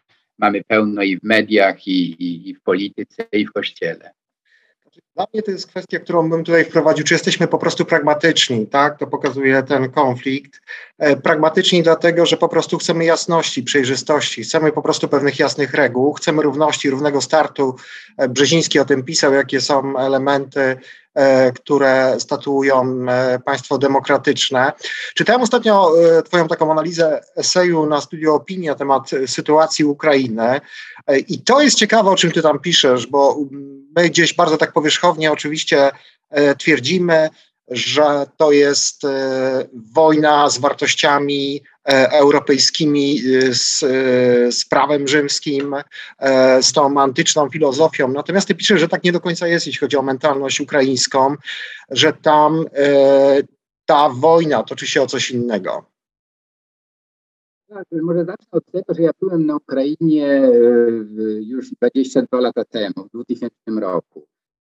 mamy 0.40 0.64
pełno 0.64 1.03
i 1.03 1.18
w 1.18 1.22
mediach, 1.22 1.87
i, 1.87 2.12
i, 2.12 2.48
i 2.48 2.55
w 2.55 2.62
polityce, 2.62 3.22
i 3.33 3.46
w 3.46 3.53
kościele. 3.53 4.11
Dla 5.14 5.26
mnie 5.33 5.42
to 5.42 5.50
jest 5.50 5.66
kwestia, 5.66 5.98
którą 5.98 6.31
bym 6.31 6.44
tutaj 6.44 6.64
wprowadził, 6.64 7.05
czy 7.05 7.14
jesteśmy 7.14 7.48
po 7.48 7.59
prostu 7.59 7.85
pragmatyczni, 7.85 8.66
tak? 8.66 8.98
To 8.98 9.07
pokazuje 9.07 9.62
ten 9.62 9.90
konflikt. 9.90 10.61
E, 10.98 11.16
pragmatyczni 11.16 11.83
dlatego, 11.83 12.26
że 12.26 12.37
po 12.37 12.48
prostu 12.48 12.79
chcemy 12.79 13.05
jasności, 13.05 13.62
przejrzystości, 13.62 14.42
chcemy 14.42 14.72
po 14.72 14.83
prostu 14.83 15.09
pewnych 15.09 15.38
jasnych 15.38 15.74
reguł, 15.74 16.12
chcemy 16.12 16.42
równości, 16.42 16.90
równego 16.90 17.20
startu. 17.20 17.76
E, 18.18 18.29
Brzeziński 18.29 18.79
o 18.79 18.85
tym 18.85 19.03
pisał, 19.03 19.35
jakie 19.35 19.61
są 19.61 19.98
elementy 19.98 20.76
które 21.54 22.14
statuują 22.18 23.06
e, 23.09 23.38
państwo 23.38 23.78
demokratyczne. 23.78 24.72
Czytałem 25.14 25.42
ostatnio 25.42 25.92
e, 26.18 26.22
Twoją 26.22 26.48
taką 26.48 26.72
analizę 26.72 27.20
eseju 27.37 27.87
na 27.87 28.00
studiu 28.00 28.35
opinii 28.35 28.68
na 28.68 28.74
temat 28.74 29.11
sytuacji 29.26 29.85
Ukrainy. 29.85 30.61
I 31.28 31.42
to 31.42 31.61
jest 31.61 31.76
ciekawe, 31.76 32.11
o 32.11 32.16
czym 32.16 32.33
Ty 32.33 32.42
tam 32.42 32.59
piszesz, 32.59 33.06
bo 33.06 33.37
my 33.96 34.09
gdzieś 34.09 34.35
bardzo 34.35 34.56
tak 34.56 34.72
powierzchownie 34.72 35.33
oczywiście 35.33 35.90
twierdzimy, 36.59 37.28
że 37.70 38.26
to 38.37 38.52
jest 38.52 39.02
wojna 39.94 40.50
z 40.50 40.59
wartościami 40.59 41.62
E, 41.90 42.12
europejskimi, 42.12 43.20
e, 43.20 43.54
z, 43.54 43.83
e, 43.83 44.52
z 44.52 44.64
prawem 44.64 45.09
rzymskim, 45.09 45.74
z 46.61 46.72
tą 46.72 47.00
antyczną 47.00 47.48
filozofią. 47.48 48.09
Natomiast 48.09 48.48
ty 48.48 48.54
piszesz, 48.54 48.80
że 48.80 48.88
tak 48.88 49.04
nie 49.04 49.12
do 49.12 49.20
końca 49.20 49.48
jest, 49.48 49.66
jeśli 49.66 49.80
chodzi 49.80 49.96
o 49.96 50.02
mentalność 50.02 50.61
ukraińską, 50.61 51.35
że 51.90 52.12
tam 52.12 52.64
ta 53.87 54.09
wojna 54.09 54.62
toczy 54.62 54.87
się 54.87 55.02
o 55.02 55.06
coś 55.06 55.30
innego. 55.30 55.87
Tak, 57.68 57.85
może 58.02 58.24
zacznę 58.24 58.48
od 58.50 58.64
tego, 58.72 58.94
że 58.94 59.02
ja 59.02 59.11
byłem 59.20 59.46
na 59.46 59.56
Ukrainie 59.56 60.42
już 61.40 61.70
22 61.70 62.40
lata 62.40 62.64
temu, 62.64 62.94
w 62.96 63.11
2000 63.11 63.54
roku. 63.80 64.26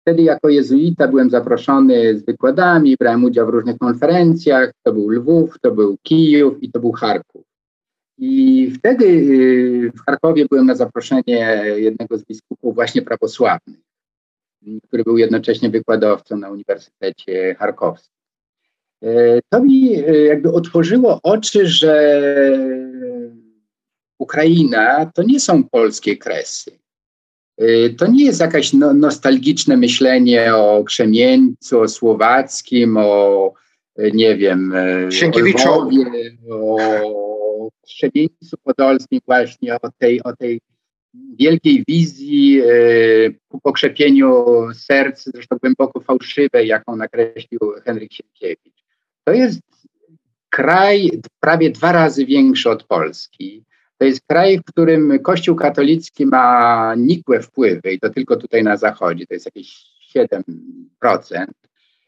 Wtedy 0.09 0.23
jako 0.23 0.49
jezuita 0.49 1.07
byłem 1.07 1.29
zaproszony 1.29 2.17
z 2.17 2.25
wykładami, 2.25 2.95
brałem 2.99 3.23
udział 3.23 3.45
w 3.45 3.49
różnych 3.49 3.77
konferencjach. 3.77 4.71
To 4.83 4.93
był 4.93 5.09
Lwów, 5.09 5.59
to 5.61 5.71
był 5.71 5.97
Kijów 6.03 6.63
i 6.63 6.71
to 6.71 6.79
był 6.79 6.91
Charków. 6.91 7.45
I 8.17 8.71
wtedy 8.71 9.05
y, 9.05 9.91
w 9.95 10.05
Charkowie 10.05 10.45
byłem 10.45 10.65
na 10.65 10.75
zaproszenie 10.75 11.63
jednego 11.75 12.17
z 12.17 12.25
biskupów 12.25 12.75
właśnie 12.75 13.01
prawosławnych, 13.01 13.79
który 14.87 15.03
był 15.03 15.17
jednocześnie 15.17 15.69
wykładowcą 15.69 16.37
na 16.37 16.51
Uniwersytecie 16.51 17.55
Charkowskim. 17.59 18.15
E, 19.03 19.39
to 19.49 19.63
mi 19.63 19.99
y, 20.09 20.23
jakby 20.23 20.51
otworzyło 20.51 21.19
oczy, 21.23 21.67
że 21.67 22.21
Ukraina 24.17 25.11
to 25.15 25.23
nie 25.23 25.39
są 25.39 25.63
polskie 25.63 26.17
kresy. 26.17 26.78
Y, 27.61 27.95
to 27.97 28.07
nie 28.07 28.25
jest 28.25 28.39
jakieś 28.39 28.73
no, 28.73 28.93
nostalgiczne 28.93 29.77
myślenie 29.77 30.55
o 30.55 30.83
Krzemieńcu, 30.83 31.79
o 31.79 31.87
Słowackim, 31.87 32.97
o 32.97 33.53
y, 33.99 34.11
nie 34.13 34.37
wiem, 34.37 34.73
y, 34.73 35.11
Sienkiewiczu. 35.11 35.69
o 35.69 35.75
Lwowie, 35.75 36.05
o 36.49 37.69
Krzemieńcu 37.85 38.57
Podolskim 38.63 39.19
właśnie, 39.25 39.75
o 39.75 39.91
tej, 39.97 40.23
o 40.23 40.35
tej 40.35 40.61
wielkiej 41.39 41.83
wizji 41.87 42.61
ku 43.47 43.59
pokrzepieniu 43.59 44.45
serc, 44.73 45.23
zresztą 45.23 45.57
głęboko 45.57 45.99
fałszywej, 45.99 46.67
jaką 46.67 46.95
nakreślił 46.95 47.59
Henryk 47.85 48.13
Sienkiewicz. 48.13 48.83
To 49.23 49.33
jest 49.33 49.59
kraj 50.49 51.21
prawie 51.39 51.69
dwa 51.69 51.91
razy 51.91 52.25
większy 52.25 52.69
od 52.69 52.83
Polski 52.83 53.63
to 53.99 54.05
jest 54.05 54.21
kraj, 54.27 54.59
w 54.59 54.63
którym 54.63 55.19
Kościół 55.19 55.55
katolicki 55.55 56.25
ma 56.25 56.93
nikłe 56.97 57.41
wpływy 57.41 57.91
i 57.91 57.99
to 57.99 58.09
tylko 58.09 58.35
tutaj 58.35 58.63
na 58.63 58.77
zachodzie, 58.77 59.27
to 59.27 59.33
jest 59.33 59.45
jakieś 59.45 59.85
7%. 60.15 61.45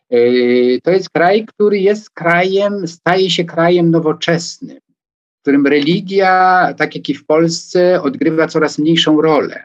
Yy, 0.09 0.81
to 0.83 0.91
jest 0.91 1.09
kraj, 1.09 1.45
który 1.45 1.79
jest 1.79 2.09
krajem, 2.09 2.87
staje 2.87 3.29
się 3.29 3.43
krajem 3.43 3.91
nowoczesnym, 3.91 4.77
w 5.37 5.41
którym 5.41 5.67
religia, 5.67 6.67
tak 6.77 6.95
jak 6.95 7.09
i 7.09 7.13
w 7.13 7.25
Polsce, 7.25 8.01
odgrywa 8.01 8.47
coraz 8.47 8.79
mniejszą 8.79 9.21
rolę. 9.21 9.63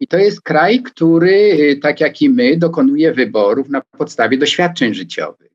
I 0.00 0.06
to 0.06 0.18
jest 0.18 0.42
kraj, 0.42 0.82
który, 0.82 1.32
yy, 1.32 1.76
tak 1.76 2.00
jak 2.00 2.22
i 2.22 2.30
my, 2.30 2.56
dokonuje 2.56 3.12
wyborów 3.12 3.68
na 3.68 3.82
podstawie 3.98 4.38
doświadczeń 4.38 4.94
życiowych. 4.94 5.49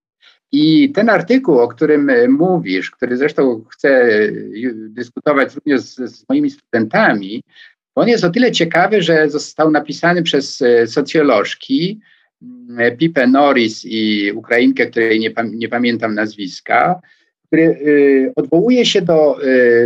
I 0.58 0.92
ten 0.92 1.10
artykuł, 1.10 1.60
o 1.60 1.68
którym 1.68 2.10
e, 2.10 2.28
mówisz, 2.28 2.92
który 2.92 3.18
zresztą 3.18 3.64
chcę 3.72 3.90
e, 3.90 4.32
dyskutować 4.74 5.56
również 5.56 5.82
z, 5.82 5.96
z 5.96 6.30
moimi 6.30 6.52
studentami, 6.52 7.44
on 7.96 8.08
jest 8.08 8.24
o 8.24 8.30
tyle 8.30 8.52
ciekawy, 8.52 9.02
że 9.02 9.30
został 9.30 9.72
napisany 9.72 10.24
przez 10.24 10.62
e, 10.62 10.88
socjolożki 10.88 12.00
mm, 12.42 12.98
Pipę 12.98 13.28
Norris 13.28 13.86
i 13.86 14.32
Ukrainkę, 14.32 14.86
której 14.86 15.20
nie, 15.20 15.34
nie 15.46 15.70
pamiętam 15.70 16.16
nazwiska, 16.16 17.02
który 17.48 18.34
odwołuje 18.36 18.86
się 18.86 19.02
do 19.02 19.40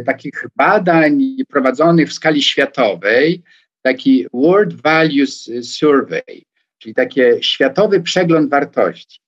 takich 0.06 0.46
badań 0.56 1.36
prowadzonych 1.48 2.10
w 2.10 2.14
skali 2.14 2.42
światowej, 2.42 3.42
taki 3.82 4.28
World 4.34 4.82
Values 4.82 5.52
Survey, 5.62 6.44
czyli 6.78 6.94
taki 6.96 7.22
światowy 7.42 8.02
przegląd 8.02 8.50
wartości. 8.50 9.20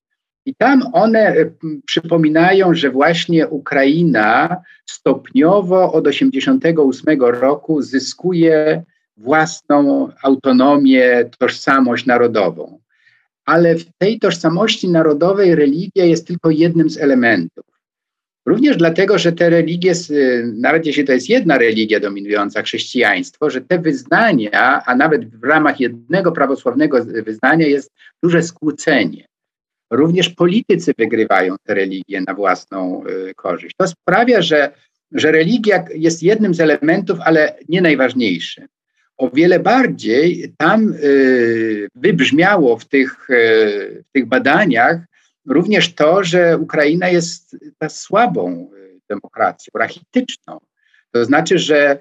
I 0.45 0.55
tam 0.55 0.83
one 0.93 1.35
przypominają, 1.85 2.73
że 2.73 2.89
właśnie 2.89 3.47
Ukraina 3.47 4.57
stopniowo 4.85 5.93
od 5.93 6.05
1988 6.05 7.21
roku 7.21 7.81
zyskuje 7.81 8.83
własną 9.17 10.09
autonomię, 10.23 11.29
tożsamość 11.37 12.05
narodową. 12.05 12.79
Ale 13.45 13.75
w 13.75 13.85
tej 13.97 14.19
tożsamości 14.19 14.89
narodowej 14.89 15.55
religia 15.55 16.05
jest 16.05 16.27
tylko 16.27 16.49
jednym 16.49 16.89
z 16.89 16.97
elementów. 16.97 17.65
Również 18.45 18.77
dlatego, 18.77 19.17
że 19.17 19.31
te 19.31 19.49
religie, 19.49 19.93
nawet 20.53 20.85
jeśli 20.85 21.05
to 21.05 21.13
jest 21.13 21.29
jedna 21.29 21.57
religia 21.57 21.99
dominująca, 21.99 22.61
chrześcijaństwo, 22.61 23.49
że 23.49 23.61
te 23.61 23.79
wyznania, 23.79 24.83
a 24.85 24.95
nawet 24.95 25.35
w 25.39 25.43
ramach 25.43 25.79
jednego 25.79 26.31
prawosławnego 26.31 27.05
wyznania 27.05 27.67
jest 27.67 27.91
duże 28.23 28.43
skłócenie. 28.43 29.30
Również 29.91 30.29
politycy 30.29 30.93
wygrywają 30.97 31.55
te 31.63 31.73
religie 31.73 32.21
na 32.21 32.33
własną 32.33 33.03
y, 33.05 33.33
korzyść. 33.35 33.75
To 33.77 33.87
sprawia, 33.87 34.41
że, 34.41 34.71
że 35.11 35.31
religia 35.31 35.85
jest 35.95 36.23
jednym 36.23 36.53
z 36.53 36.59
elementów, 36.59 37.19
ale 37.23 37.55
nie 37.69 37.81
najważniejszym. 37.81 38.67
O 39.17 39.29
wiele 39.29 39.59
bardziej 39.59 40.53
tam 40.57 40.93
y, 41.03 41.87
wybrzmiało 41.95 42.77
w 42.77 42.85
tych, 42.85 43.29
y, 43.29 44.03
w 44.09 44.11
tych 44.11 44.25
badaniach 44.25 44.97
również 45.47 45.93
to, 45.93 46.23
że 46.23 46.57
Ukraina 46.57 47.09
jest 47.09 47.57
słabą 47.89 48.71
demokracją, 49.09 49.71
rachityczną. 49.75 50.59
To 51.11 51.25
znaczy, 51.25 51.59
że 51.59 51.99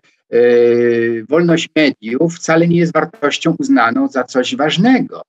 wolność 1.29 1.69
mediów 1.77 2.37
wcale 2.37 2.69
nie 2.69 2.77
jest 2.77 2.93
wartością 2.93 3.57
uznaną 3.59 4.09
za 4.09 4.25
coś 4.25 4.57
ważnego. 4.57 5.23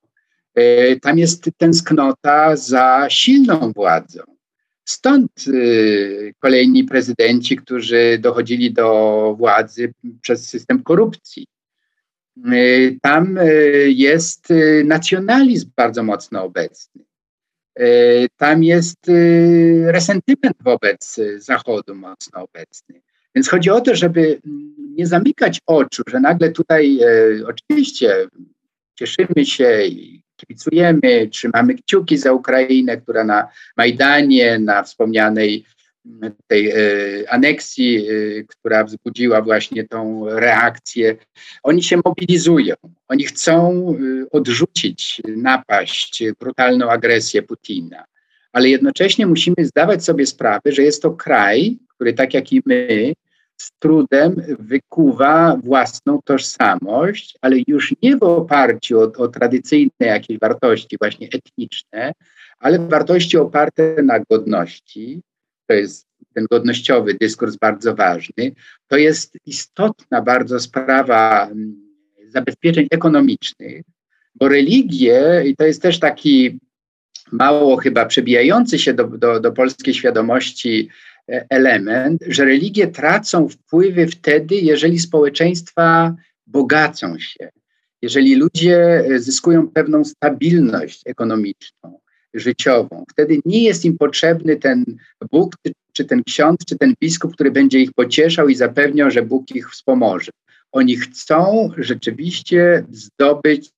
E, 0.54 0.96
tam 1.00 1.18
jest 1.18 1.50
tęsknota 1.56 2.56
za 2.56 3.06
silną 3.08 3.72
władzą. 3.72 4.20
Stąd 4.84 5.30
e, 5.48 5.52
kolejni 6.38 6.84
prezydenci, 6.84 7.56
którzy 7.56 8.18
dochodzili 8.20 8.72
do 8.72 9.34
władzy 9.38 9.92
przez 10.22 10.48
system 10.48 10.82
korupcji. 10.82 11.46
E, 12.44 12.50
tam 13.02 13.38
jest 13.86 14.48
nacjonalizm 14.84 15.70
bardzo 15.76 16.02
mocno 16.02 16.44
obecny. 16.44 17.04
Tam 18.36 18.64
jest 18.64 18.98
resentyment 19.84 20.56
wobec 20.60 21.20
Zachodu 21.38 21.94
mocno 21.94 22.42
obecny. 22.42 23.02
Więc 23.34 23.48
chodzi 23.48 23.70
o 23.70 23.80
to, 23.80 23.94
żeby 23.94 24.40
nie 24.78 25.06
zamykać 25.06 25.58
oczu, 25.66 26.02
że 26.06 26.20
nagle 26.20 26.50
tutaj 26.50 27.00
oczywiście 27.46 28.26
cieszymy 28.94 29.46
się 29.46 29.84
i 29.84 30.21
kibicujemy, 30.42 31.28
trzymamy 31.28 31.74
kciuki 31.74 32.18
za 32.18 32.32
Ukrainę, 32.32 32.96
która 32.96 33.24
na 33.24 33.48
Majdanie, 33.76 34.58
na 34.58 34.82
wspomnianej 34.82 35.64
mm, 36.06 36.32
tej 36.46 36.70
e, 36.70 36.74
aneksji, 37.30 37.96
e, 37.96 38.44
która 38.44 38.84
wzbudziła 38.84 39.42
właśnie 39.42 39.88
tą 39.88 40.26
reakcję, 40.28 41.16
oni 41.62 41.82
się 41.82 42.00
mobilizują. 42.04 42.74
Oni 43.08 43.24
chcą 43.24 43.86
e, 43.90 44.30
odrzucić, 44.30 45.22
napaść, 45.36 46.24
brutalną 46.40 46.90
agresję 46.90 47.42
Putina. 47.42 48.04
Ale 48.52 48.68
jednocześnie 48.68 49.26
musimy 49.26 49.56
zdawać 49.58 50.04
sobie 50.04 50.26
sprawę, 50.26 50.72
że 50.72 50.82
jest 50.82 51.02
to 51.02 51.10
kraj, 51.10 51.78
który 51.88 52.12
tak 52.12 52.34
jak 52.34 52.52
i 52.52 52.62
my, 52.66 53.12
z 53.62 53.72
trudem 53.78 54.42
wykuwa 54.58 55.56
własną 55.56 56.20
tożsamość, 56.24 57.38
ale 57.40 57.56
już 57.66 57.94
nie 58.02 58.16
w 58.16 58.22
oparciu 58.22 59.00
o, 59.00 59.02
o 59.02 59.28
tradycyjne 59.28 59.90
jakieś 60.00 60.38
wartości, 60.38 60.96
właśnie 61.00 61.28
etniczne, 61.32 62.12
ale 62.58 62.78
wartości 62.78 63.36
oparte 63.38 63.96
na 64.02 64.20
godności. 64.30 65.20
To 65.66 65.74
jest 65.74 66.06
ten 66.34 66.46
godnościowy 66.50 67.14
dyskurs 67.14 67.56
bardzo 67.56 67.94
ważny. 67.94 68.52
To 68.88 68.96
jest 68.96 69.38
istotna 69.46 70.22
bardzo 70.22 70.60
sprawa 70.60 71.46
mm, 71.46 71.76
zabezpieczeń 72.28 72.86
ekonomicznych, 72.90 73.82
bo 74.34 74.48
religie, 74.48 75.42
i 75.46 75.56
to 75.56 75.64
jest 75.64 75.82
też 75.82 76.00
taki 76.00 76.60
mało 77.32 77.76
chyba 77.76 78.06
przebijający 78.06 78.78
się 78.78 78.94
do, 78.94 79.04
do, 79.04 79.40
do 79.40 79.52
polskiej 79.52 79.94
świadomości 79.94 80.88
element, 81.28 82.22
że 82.26 82.44
religie 82.44 82.86
tracą 82.86 83.48
wpływy 83.48 84.06
wtedy, 84.06 84.54
jeżeli 84.54 84.98
społeczeństwa 84.98 86.14
bogacą 86.46 87.18
się, 87.18 87.50
jeżeli 88.02 88.34
ludzie 88.34 89.04
e, 89.06 89.18
zyskują 89.18 89.68
pewną 89.68 90.04
stabilność 90.04 91.02
ekonomiczną, 91.06 91.98
życiową. 92.34 93.04
Wtedy 93.10 93.40
nie 93.44 93.64
jest 93.64 93.84
im 93.84 93.98
potrzebny 93.98 94.56
ten 94.56 94.84
Bóg, 95.30 95.54
czy 95.92 96.04
ten 96.04 96.22
ksiądz, 96.24 96.64
czy 96.66 96.78
ten 96.78 96.94
biskup, 97.00 97.34
który 97.34 97.50
będzie 97.50 97.80
ich 97.80 97.92
pocieszał 97.92 98.48
i 98.48 98.54
zapewniał, 98.54 99.10
że 99.10 99.22
Bóg 99.22 99.50
ich 99.50 99.70
wspomoże. 99.70 100.30
Oni 100.72 100.96
chcą 100.96 101.70
rzeczywiście 101.76 102.84
zdobyć 102.90 103.72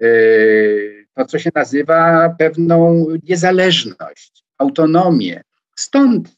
yy, 0.00 1.06
to, 1.14 1.24
co 1.24 1.38
się 1.38 1.50
nazywa 1.54 2.30
pewną 2.38 3.06
niezależność, 3.28 4.44
autonomię. 4.58 5.42
Stąd 5.76 6.28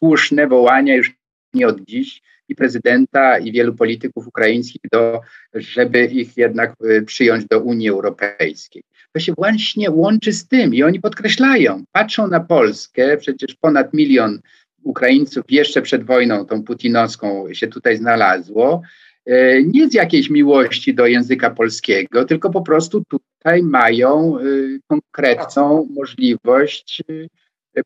słuszne 0.00 0.46
wołania 0.46 0.96
już 0.96 1.12
nie 1.54 1.66
od 1.66 1.80
dziś 1.80 2.22
i 2.48 2.54
prezydenta, 2.54 3.38
i 3.38 3.52
wielu 3.52 3.74
polityków 3.74 4.26
ukraińskich, 4.26 4.80
do, 4.92 5.20
żeby 5.54 6.04
ich 6.04 6.36
jednak 6.36 6.74
y, 6.84 7.02
przyjąć 7.02 7.46
do 7.46 7.60
Unii 7.60 7.88
Europejskiej. 7.88 8.82
To 9.12 9.20
się 9.20 9.32
właśnie 9.32 9.90
łączy 9.90 10.32
z 10.32 10.48
tym 10.48 10.74
i 10.74 10.82
oni 10.82 11.00
podkreślają, 11.00 11.84
patrzą 11.92 12.28
na 12.28 12.40
Polskę, 12.40 13.16
przecież 13.16 13.54
ponad 13.54 13.94
milion 13.94 14.40
Ukraińców 14.82 15.44
jeszcze 15.48 15.82
przed 15.82 16.04
wojną, 16.04 16.46
tą 16.46 16.62
putinowską, 16.62 17.54
się 17.54 17.68
tutaj 17.68 17.96
znalazło, 17.96 18.82
y, 19.28 19.64
nie 19.66 19.88
z 19.88 19.94
jakiejś 19.94 20.30
miłości 20.30 20.94
do 20.94 21.06
języka 21.06 21.50
polskiego, 21.50 22.24
tylko 22.24 22.50
po 22.50 22.62
prostu 22.62 23.04
tutaj 23.04 23.62
mają 23.62 24.38
y, 24.38 24.80
konkretną 24.86 25.88
możliwość 25.90 27.02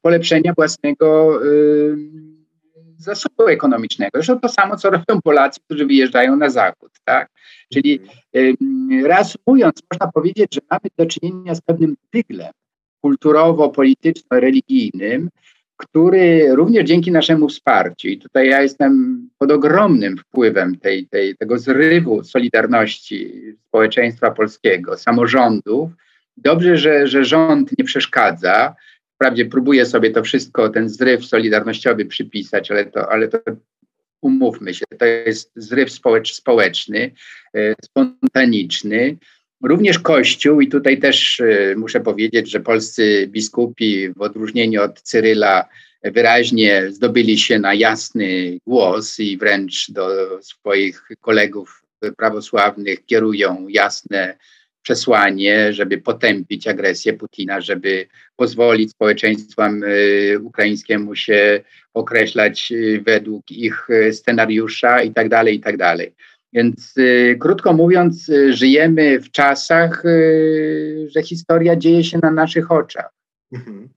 polepszenia 0.03 0.53
własnego 0.57 1.39
y, 1.45 1.97
zasobu 2.99 3.49
ekonomicznego. 3.49 4.11
Zresztą 4.15 4.41
to 4.41 4.49
samo, 4.49 4.77
co 4.77 4.91
robią 4.91 5.21
Polacy, 5.25 5.61
którzy 5.65 5.87
wyjeżdżają 5.87 6.37
na 6.37 6.51
zachód. 6.51 6.93
Tak? 7.05 7.29
Czyli 7.73 8.01
reasumując, 9.05 9.83
można 9.93 10.13
powiedzieć, 10.13 10.55
że 10.55 10.61
mamy 10.71 10.89
do 10.99 11.07
czynienia 11.07 11.55
z 11.55 11.61
pewnym 11.61 11.97
tyglem 12.11 12.53
kulturowo-polityczno-religijnym, 13.01 15.29
który 15.77 16.55
również 16.55 16.85
dzięki 16.85 17.13
naszemu 17.13 17.49
wsparciu, 17.49 18.09
i 18.09 18.19
tutaj 18.19 18.49
ja 18.49 18.63
jestem 18.63 19.25
pod 19.39 19.53
ogromnym 19.53 20.19
wpływem 20.19 20.79
tej, 20.79 21.09
tej, 21.09 21.37
tego 21.37 21.59
zrywu 21.59 22.25
solidarności 22.25 23.43
społeczeństwa 23.69 24.31
polskiego, 24.31 24.99
samorządów, 24.99 25.91
dobrze, 26.37 26.77
że, 26.77 27.07
że 27.07 27.25
rząd 27.25 27.79
nie 27.79 27.85
przeszkadza, 27.85 28.75
Wprawdzie 29.15 29.45
próbuję 29.45 29.87
sobie 29.87 30.11
to 30.11 30.23
wszystko, 30.23 30.69
ten 30.69 30.89
zryw 30.89 31.27
solidarnościowy 31.27 32.05
przypisać, 32.05 32.71
ale 32.71 32.85
to, 32.87 33.13
ale 33.13 33.29
to 33.29 33.39
umówmy 34.21 34.75
się, 34.75 34.85
to 34.99 35.05
jest 35.05 35.53
zryw 35.57 35.93
społecz, 35.93 36.35
społeczny, 36.35 37.13
e, 37.57 37.75
spontaniczny. 37.85 39.17
Również 39.63 39.99
Kościół, 39.99 40.61
i 40.61 40.69
tutaj 40.69 40.99
też 40.99 41.41
e, 41.41 41.75
muszę 41.77 42.01
powiedzieć, 42.01 42.51
że 42.51 42.61
polscy 42.61 43.27
biskupi, 43.27 44.09
w 44.17 44.21
odróżnieniu 44.23 44.83
od 44.83 45.03
Cyryla, 45.03 45.69
wyraźnie 46.05 46.91
zdobyli 46.91 47.39
się 47.39 47.59
na 47.59 47.75
jasny 47.75 48.59
głos 48.67 49.21
i 49.21 49.39
wręcz 49.39 49.91
do 49.91 50.09
swoich 50.43 51.09
kolegów 51.21 51.85
prawosławnych 52.17 53.07
kierują 53.07 53.67
jasne 53.69 54.39
przesłanie, 54.85 55.73
żeby 55.73 55.99
potępić 55.99 56.69
agresję 56.69 57.13
Putina, 57.13 57.61
żeby 57.61 58.07
pozwolić 58.37 58.91
społeczeństwom 58.91 59.85
y, 59.85 60.39
ukraińskiemu 60.43 61.15
się 61.15 61.61
określać 61.95 62.73
y, 62.73 63.03
według 63.07 63.51
ich 63.51 63.91
y, 63.91 64.13
scenariusza 64.13 65.03
i 65.03 65.13
tak 65.13 65.29
dalej, 65.29 65.61
tak. 65.61 65.77
Więc 66.53 66.95
krótko 67.41 67.73
mówiąc, 67.73 68.31
żyjemy 68.51 69.21
w 69.21 69.31
czasach, 69.31 70.03
że 71.07 71.23
historia 71.23 71.77
dzieje 71.77 72.05
się 72.05 72.19
na 72.23 72.31
naszych 72.31 72.73
oczach. 72.73 73.11
Mhm. 73.53 73.89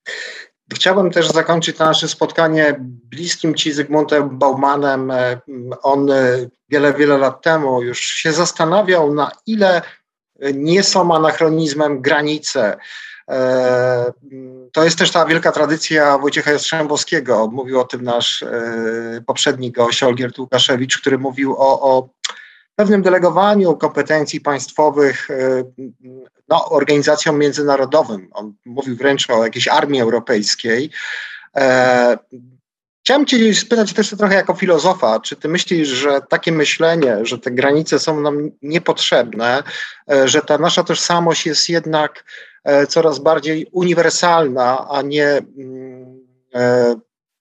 Chciałbym 0.73 1.11
też 1.11 1.27
zakończyć 1.31 1.79
nasze 1.79 2.07
spotkanie 2.07 2.75
bliskim 2.79 3.55
Ci 3.55 3.71
Zygmuntem 3.71 4.37
Baumanem. 4.39 5.11
On 5.81 6.09
wiele, 6.69 6.93
wiele 6.93 7.17
lat 7.17 7.41
temu 7.41 7.81
już 7.81 7.99
się 7.99 8.31
zastanawiał, 8.33 9.13
na 9.13 9.31
ile 9.45 9.81
nie 10.53 10.83
są 10.83 11.15
anachronizmem 11.15 12.01
granice. 12.01 12.77
E, 13.29 14.11
to 14.73 14.83
jest 14.83 14.97
też 14.97 15.11
ta 15.11 15.25
wielka 15.25 15.51
tradycja 15.51 16.17
Wojciecha 16.17 16.51
Jastrzębowskiego. 16.51 17.47
Mówił 17.53 17.79
o 17.79 17.83
tym 17.83 18.03
nasz 18.03 18.43
e, 18.43 19.21
poprzedni 19.25 19.71
gość, 19.71 20.03
Olgierd 20.03 20.39
Łukaszewicz, 20.39 20.97
który 20.97 21.17
mówił 21.17 21.55
o, 21.57 21.81
o 21.81 22.09
pewnym 22.75 23.01
delegowaniu 23.01 23.77
kompetencji 23.77 24.41
państwowych 24.41 25.27
no, 26.49 26.69
organizacjom 26.69 27.39
międzynarodowym. 27.39 28.27
On 28.31 28.53
mówił 28.65 28.95
wręcz 28.95 29.29
o 29.29 29.43
jakiejś 29.43 29.67
armii 29.67 30.01
europejskiej. 30.01 30.91
Chciałem 33.07 33.25
Cię 33.25 33.53
spytać 33.53 33.93
też 33.93 34.09
trochę 34.09 34.35
jako 34.35 34.53
filozofa, 34.53 35.19
czy 35.19 35.35
Ty 35.35 35.49
myślisz, 35.49 35.87
że 35.87 36.21
takie 36.29 36.51
myślenie, 36.51 37.17
że 37.21 37.37
te 37.37 37.51
granice 37.51 37.99
są 37.99 38.21
nam 38.21 38.51
niepotrzebne, 38.61 39.63
e, 40.11 40.27
że 40.27 40.41
ta 40.41 40.57
nasza 40.57 40.83
tożsamość 40.83 41.45
jest 41.45 41.69
jednak 41.69 42.23
e, 42.63 42.87
coraz 42.87 43.19
bardziej 43.19 43.67
uniwersalna, 43.71 44.87
a 44.89 45.01
nie 45.01 45.27
mm, 45.27 46.25
e, 46.55 46.95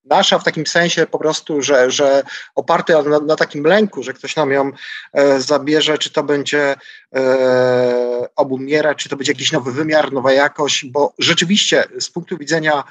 nasza 0.04 0.38
w 0.38 0.44
takim 0.44 0.66
sensie 0.66 1.06
po 1.06 1.18
prostu, 1.18 1.62
że, 1.62 1.90
że 1.90 2.22
oparty 2.54 2.92
na, 2.92 3.20
na 3.20 3.36
takim 3.36 3.64
lęku, 3.64 4.02
że 4.02 4.12
ktoś 4.12 4.36
nam 4.36 4.50
ją 4.50 4.70
zabierze, 5.38 5.98
czy 5.98 6.10
to 6.10 6.22
będzie 6.22 6.74
obumiera, 8.36 8.94
czy 8.94 9.08
to 9.08 9.16
będzie 9.16 9.32
jakiś 9.32 9.52
nowy 9.52 9.72
wymiar, 9.72 10.12
nowa 10.12 10.32
jakość, 10.32 10.84
bo 10.84 11.12
rzeczywiście 11.18 11.84
z 12.00 12.10
punktu 12.10 12.38
widzenia 12.38 12.84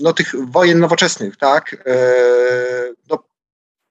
no, 0.00 0.12
tych 0.12 0.34
wojen 0.50 0.78
nowoczesnych, 0.78 1.36
tak, 1.36 1.84
e, 1.86 2.04
no, 3.10 3.18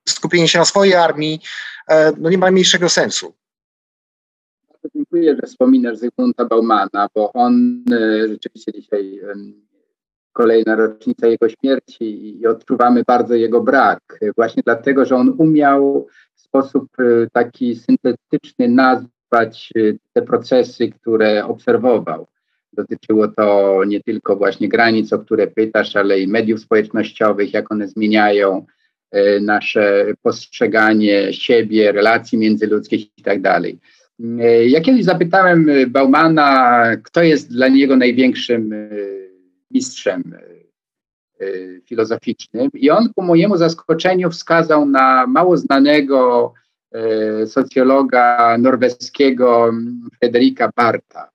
skupienie 0.09 0.47
się 0.47 0.59
na 0.59 0.65
swojej 0.65 0.95
armii 0.95 1.39
e, 1.87 2.11
no, 2.17 2.29
nie 2.29 2.37
ma 2.37 2.51
mniejszego 2.51 2.89
sensu. 2.89 3.33
Bardzo 4.69 4.89
dziękuję, 4.95 5.35
że 5.35 5.47
wspominasz 5.47 5.97
Zygmunta 5.97 6.45
Baumana, 6.45 7.07
bo 7.15 7.33
on 7.33 7.83
e, 7.91 8.27
rzeczywiście 8.27 8.73
dzisiaj 8.73 9.21
kolejna 10.33 10.75
rocznica 10.75 11.27
jego 11.27 11.49
śmierci 11.49 12.39
i 12.39 12.47
odczuwamy 12.47 13.03
bardzo 13.03 13.35
jego 13.35 13.61
brak, 13.61 14.19
właśnie 14.35 14.63
dlatego, 14.65 15.05
że 15.05 15.15
on 15.15 15.35
umiał 15.37 16.07
w 16.35 16.41
sposób 16.41 16.87
taki 17.31 17.75
syntetyczny 17.75 18.67
nazwać 18.67 19.73
te 20.13 20.21
procesy, 20.21 20.91
które 20.91 21.45
obserwował. 21.45 22.27
Dotyczyło 22.75 23.27
to 23.27 23.81
nie 23.87 24.01
tylko 24.01 24.35
właśnie 24.35 24.69
granic, 24.69 25.13
o 25.13 25.19
które 25.19 25.47
pytasz, 25.47 25.95
ale 25.95 26.19
i 26.19 26.27
mediów 26.27 26.59
społecznościowych, 26.59 27.53
jak 27.53 27.71
one 27.71 27.87
zmieniają 27.87 28.65
e, 29.11 29.39
nasze 29.39 30.05
postrzeganie 30.21 31.33
siebie, 31.33 31.91
relacji 31.91 32.37
międzyludzkich 32.37 33.17
i 33.17 33.21
tak. 33.23 33.39
E, 33.45 34.65
ja 34.65 34.81
kiedyś 34.81 35.03
zapytałem 35.03 35.69
Baumana, 35.87 36.83
kto 37.03 37.23
jest 37.23 37.51
dla 37.51 37.67
niego 37.67 37.95
największym 37.95 38.73
e, 38.73 38.89
mistrzem 39.71 40.35
filozoficznym, 41.85 42.69
i 42.73 42.89
on 42.89 43.09
ku 43.15 43.23
mojemu 43.23 43.57
zaskoczeniu 43.57 44.29
wskazał 44.29 44.85
na 44.85 45.27
mało 45.27 45.57
znanego 45.57 46.53
socjologa 47.45 48.57
norweskiego 48.57 49.71
Frederika 50.19 50.71
Barta 50.75 51.34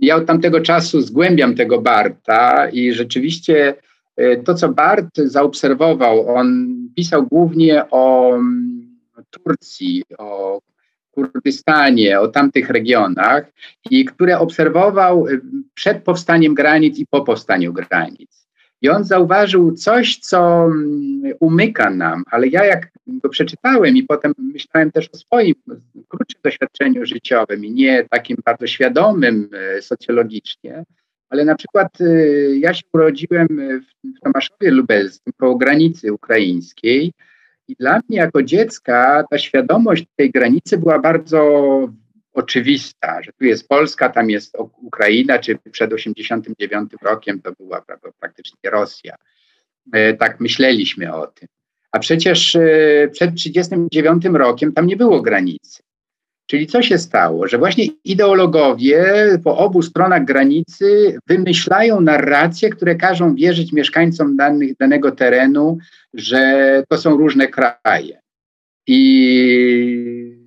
ja 0.00 0.16
od 0.16 0.26
tamtego 0.26 0.60
czasu 0.60 1.00
zgłębiam 1.00 1.54
tego 1.54 1.80
Barta 1.80 2.68
i 2.68 2.92
rzeczywiście 2.92 3.74
e, 4.16 4.36
to, 4.36 4.54
co 4.54 4.68
Bart 4.68 5.16
zaobserwował, 5.16 6.36
on 6.36 6.76
pisał 6.96 7.26
głównie 7.26 7.84
o 7.90 8.34
mm, 8.34 8.98
Turcji, 9.30 10.02
o 10.18 10.60
Kurdystanie, 11.10 12.20
o 12.20 12.28
tamtych 12.28 12.70
regionach, 12.70 13.52
i 13.90 14.04
które 14.04 14.38
obserwował 14.38 15.28
e, 15.28 15.30
przed 15.74 16.02
powstaniem 16.02 16.54
granic 16.54 16.98
i 16.98 17.06
po 17.06 17.20
powstaniu 17.20 17.72
granic. 17.72 18.48
I 18.82 18.88
on 18.88 19.04
zauważył 19.04 19.72
coś, 19.72 20.18
co 20.18 20.64
mm, 20.64 21.32
umyka 21.40 21.90
nam, 21.90 22.24
ale 22.30 22.48
ja 22.48 22.64
jak 22.64 22.91
go 23.06 23.28
przeczytałem 23.28 23.96
i 23.96 24.02
potem 24.02 24.34
myślałem 24.38 24.92
też 24.92 25.08
o 25.12 25.16
swoim 25.16 25.54
krótszym 26.08 26.40
doświadczeniu 26.44 27.06
życiowym 27.06 27.64
i 27.64 27.70
nie 27.70 28.04
takim 28.10 28.36
bardzo 28.44 28.66
świadomym 28.66 29.48
e, 29.52 29.82
socjologicznie, 29.82 30.84
ale 31.30 31.44
na 31.44 31.54
przykład 31.54 32.00
e, 32.00 32.06
ja 32.56 32.74
się 32.74 32.82
urodziłem 32.92 33.48
w 34.16 34.20
Tomaszowie 34.20 34.70
Lubelskim, 34.70 35.32
koło 35.36 35.56
granicy 35.56 36.12
ukraińskiej 36.12 37.12
i 37.68 37.76
dla 37.76 38.00
mnie 38.08 38.18
jako 38.18 38.42
dziecka 38.42 39.24
ta 39.30 39.38
świadomość 39.38 40.04
tej 40.16 40.30
granicy 40.30 40.78
była 40.78 40.98
bardzo 40.98 41.42
oczywista, 42.32 43.22
że 43.22 43.32
tu 43.32 43.44
jest 43.44 43.68
Polska, 43.68 44.08
tam 44.08 44.30
jest 44.30 44.56
Ukraina, 44.82 45.38
czy 45.38 45.58
przed 45.72 45.92
89 45.92 46.92
rokiem 47.02 47.40
to 47.42 47.52
była 47.52 47.84
praktycznie 48.20 48.70
Rosja. 48.70 49.16
E, 49.92 50.14
tak 50.14 50.40
myśleliśmy 50.40 51.14
o 51.14 51.26
tym. 51.26 51.48
A 51.92 51.98
przecież 51.98 52.56
e, 52.56 53.08
przed 53.12 53.34
39 53.34 54.24
rokiem 54.24 54.72
tam 54.72 54.86
nie 54.86 54.96
było 54.96 55.22
granicy. 55.22 55.82
Czyli 56.46 56.66
co 56.66 56.82
się 56.82 56.98
stało? 56.98 57.48
Że 57.48 57.58
właśnie 57.58 57.86
ideologowie 58.04 59.04
po 59.44 59.58
obu 59.58 59.82
stronach 59.82 60.24
granicy 60.24 61.18
wymyślają 61.26 62.00
narracje, 62.00 62.70
które 62.70 62.94
każą 62.94 63.34
wierzyć 63.34 63.72
mieszkańcom 63.72 64.36
danych, 64.36 64.76
danego 64.76 65.12
terenu, 65.12 65.78
że 66.14 66.82
to 66.88 66.98
są 66.98 67.16
różne 67.16 67.48
kraje. 67.48 68.20
I 68.86 70.42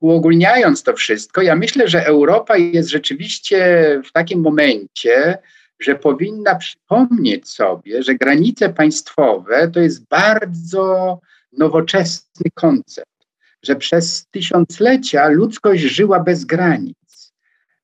uogólniając 0.00 0.82
to 0.82 0.92
wszystko, 0.92 1.42
ja 1.42 1.56
myślę, 1.56 1.88
że 1.88 2.06
Europa 2.06 2.56
jest 2.56 2.88
rzeczywiście 2.88 3.86
w 4.04 4.12
takim 4.12 4.40
momencie, 4.40 5.38
że 5.82 5.94
powinna 5.94 6.54
przypomnieć 6.54 7.48
sobie, 7.48 8.02
że 8.02 8.14
granice 8.14 8.68
państwowe 8.68 9.70
to 9.70 9.80
jest 9.80 10.08
bardzo 10.08 11.20
nowoczesny 11.52 12.50
koncept, 12.54 13.26
że 13.62 13.76
przez 13.76 14.26
tysiąclecia 14.30 15.28
ludzkość 15.28 15.82
żyła 15.82 16.20
bez 16.20 16.44
granic. 16.44 17.32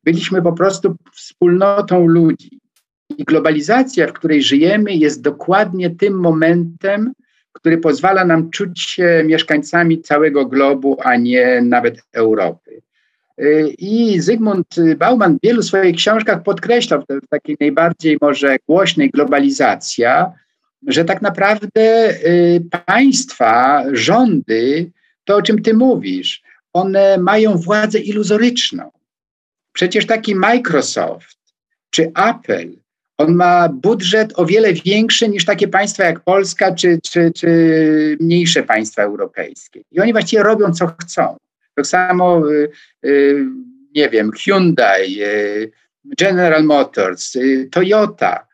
Byliśmy 0.05 0.43
po 0.43 0.53
prostu 0.53 0.97
wspólnotą 1.13 2.07
ludzi. 2.07 2.61
I 3.19 3.25
globalizacja, 3.25 4.07
w 4.07 4.13
której 4.13 4.43
żyjemy, 4.43 4.95
jest 4.95 5.23
dokładnie 5.23 5.91
tym 5.91 6.21
momentem, 6.21 7.13
który 7.53 7.79
pozwala 7.79 8.25
nam 8.25 8.51
czuć 8.51 8.81
się 8.81 9.23
mieszkańcami 9.27 10.03
całego 10.03 10.47
globu, 10.47 10.97
a 11.03 11.17
nie 11.17 11.63
nawet 11.63 12.03
Europy. 12.13 12.83
Y, 13.41 13.75
I 13.79 14.21
Zygmunt 14.21 14.77
Bauman 14.97 15.37
w 15.39 15.41
wielu 15.43 15.63
swoich 15.63 15.97
książkach 15.97 16.43
podkreślał 16.43 17.03
w 17.09 17.29
takiej 17.29 17.57
najbardziej 17.61 18.19
może 18.21 18.57
głośnej 18.69 19.11
globalizacja, 19.11 20.33
że 20.87 21.05
tak 21.05 21.23
naprawdę 21.23 22.11
y, 22.11 22.65
państwa, 22.87 23.85
rządy, 23.93 24.91
to 25.25 25.37
o 25.37 25.43
czym 25.43 25.63
ty 25.63 25.75
mówisz, 25.75 26.43
one 26.73 27.19
mają 27.19 27.57
władzę 27.57 27.99
iluzoryczną. 27.99 28.91
Przecież 29.73 30.07
taki 30.07 30.35
Microsoft 30.35 31.39
czy 31.91 32.13
Apple 32.29 32.71
on 33.19 33.35
ma 33.35 33.69
budżet 33.69 34.33
o 34.39 34.47
wiele 34.47 34.73
większy 34.73 35.29
niż 35.29 35.45
takie 35.45 35.69
państwa 35.69 36.05
jak 36.05 36.21
Polska 36.21 36.75
czy, 36.75 36.99
czy, 37.03 37.33
czy 37.35 38.17
mniejsze 38.21 38.63
państwa 38.63 39.03
europejskie. 39.03 39.81
I 39.93 40.01
oni 40.01 40.13
właściwie 40.13 40.43
robią, 40.43 40.73
co 40.73 40.87
chcą. 40.87 41.37
Tak 41.79 41.87
samo, 41.87 42.51
y, 42.51 42.71
y, 43.05 43.47
nie 43.95 44.09
wiem, 44.09 44.31
Hyundai, 44.33 45.23
y, 45.23 45.71
General 46.19 46.65
Motors, 46.65 47.33
Toyota, 47.71 48.47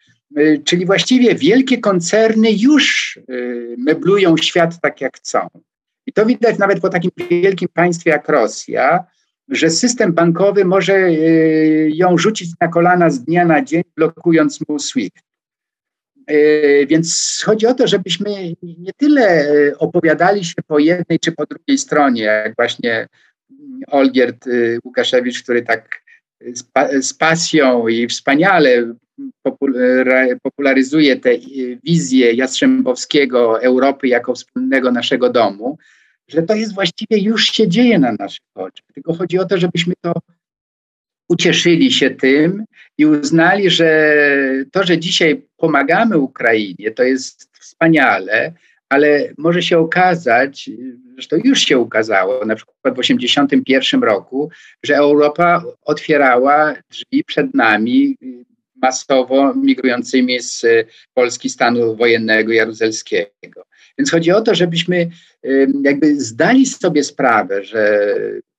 czyli 0.64 0.87
właściwie 0.87 1.35
wielkie 1.35 1.79
koncerny 1.79 2.53
już 2.53 3.18
meblują 3.79 4.37
świat 4.37 4.81
tak, 4.81 5.01
jak 5.01 5.16
chcą. 5.16 5.49
I 6.07 6.12
to 6.12 6.27
widać 6.27 6.59
nawet 6.59 6.81
po 6.81 6.89
takim 6.89 7.11
wielkim 7.31 7.68
państwie 7.75 8.11
jak 8.11 8.29
Rosja, 8.29 9.05
że 9.49 9.70
system 9.70 10.12
bankowy 10.12 10.64
może 10.64 11.12
ją 11.89 12.18
rzucić 12.18 12.51
na 12.61 12.68
kolana 12.68 13.11
z 13.11 13.25
dnia 13.25 13.45
na 13.45 13.64
dzień, 13.64 13.83
blokując 13.97 14.68
mu 14.68 14.79
SWIFT. 14.79 15.25
E, 16.27 16.87
więc 16.87 17.41
chodzi 17.45 17.66
o 17.66 17.75
to, 17.75 17.87
żebyśmy 17.87 18.31
nie 18.62 18.93
tyle 18.97 19.22
e, 19.22 19.79
opowiadali 19.79 20.45
się 20.45 20.62
po 20.66 20.79
jednej 20.79 21.18
czy 21.18 21.33
po 21.33 21.47
drugiej 21.47 21.79
stronie, 21.79 22.22
jak 22.22 22.57
właśnie 22.57 23.09
Olgierd 23.87 24.45
Łukaszewicz, 24.85 25.43
który 25.43 25.62
tak 25.62 26.03
z, 27.01 27.14
pasją 27.14 27.89
i 27.89 28.07
wspaniale 28.07 28.95
popularyzuje 30.43 31.16
tę 31.16 31.31
wizję 31.85 32.33
Jastrzębowskiego 32.33 33.62
Europy 33.62 34.09
jako 34.09 34.35
wspólnego 34.35 34.93
naszego 34.93 35.31
domu, 35.31 35.79
że 36.29 36.43
to 36.43 36.55
jest 36.55 36.75
właściwie 36.75 37.18
już 37.18 37.45
się 37.45 37.68
dzieje 37.68 37.99
na 37.99 38.12
naszych 38.12 38.47
oczach. 38.55 38.87
Tylko 38.95 39.14
chodzi 39.14 39.39
o 39.39 39.45
to, 39.45 39.59
żebyśmy 39.59 39.95
to 40.01 40.12
ucieszyli 41.29 41.93
się 41.93 42.11
tym 42.11 42.64
i 42.99 43.07
uznali, 43.07 43.70
że 43.70 44.16
to, 44.72 44.85
że 44.85 44.99
dzisiaj 44.99 45.43
pomagamy 45.57 46.18
Ukrainie, 46.18 46.91
to 46.91 47.03
jest 47.03 47.51
wspaniale, 47.61 48.53
ale 48.89 49.33
może 49.39 49.62
się 49.62 49.79
okazać, 49.79 50.70
to 51.29 51.37
już 51.45 51.61
się 51.61 51.79
ukazało, 51.79 52.45
na 52.45 52.55
przykład 52.55 52.95
w 52.95 53.01
1981 53.01 54.03
roku, 54.03 54.51
że 54.83 54.97
Europa 54.97 55.64
otwierała 55.83 56.75
drzwi 56.91 57.25
przed 57.25 57.55
nami 57.55 58.16
masowo 58.83 59.55
migrującymi 59.55 60.41
z 60.41 60.66
Polski 61.14 61.51
stanu 61.51 61.97
wojennego 61.97 62.53
jaruzelskiego. 62.53 63.64
Więc 63.99 64.11
chodzi 64.11 64.33
o 64.33 64.41
to, 64.41 64.55
żebyśmy 64.55 65.11
jakby 65.83 66.20
zdali 66.20 66.66
sobie 66.66 67.05
sprawę, 67.05 67.64
że 67.64 68.09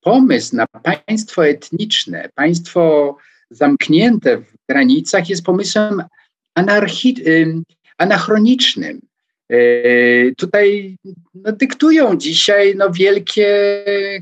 pomysł 0.06 0.56
na 0.56 0.68
państwo 1.06 1.48
etniczne, 1.48 2.30
państwo 2.36 3.18
zamknięte 3.50 4.38
w 4.38 4.54
granicach 4.70 5.30
jest 5.30 5.46
pomysłem 5.46 6.04
anarchi- 6.60 7.62
anachronicznym. 7.98 9.02
E, 9.50 9.58
tutaj 10.38 10.98
no, 11.34 11.52
dyktują 11.52 12.18
dzisiaj 12.18 12.76
no, 12.76 12.92
wielkie 12.92 13.50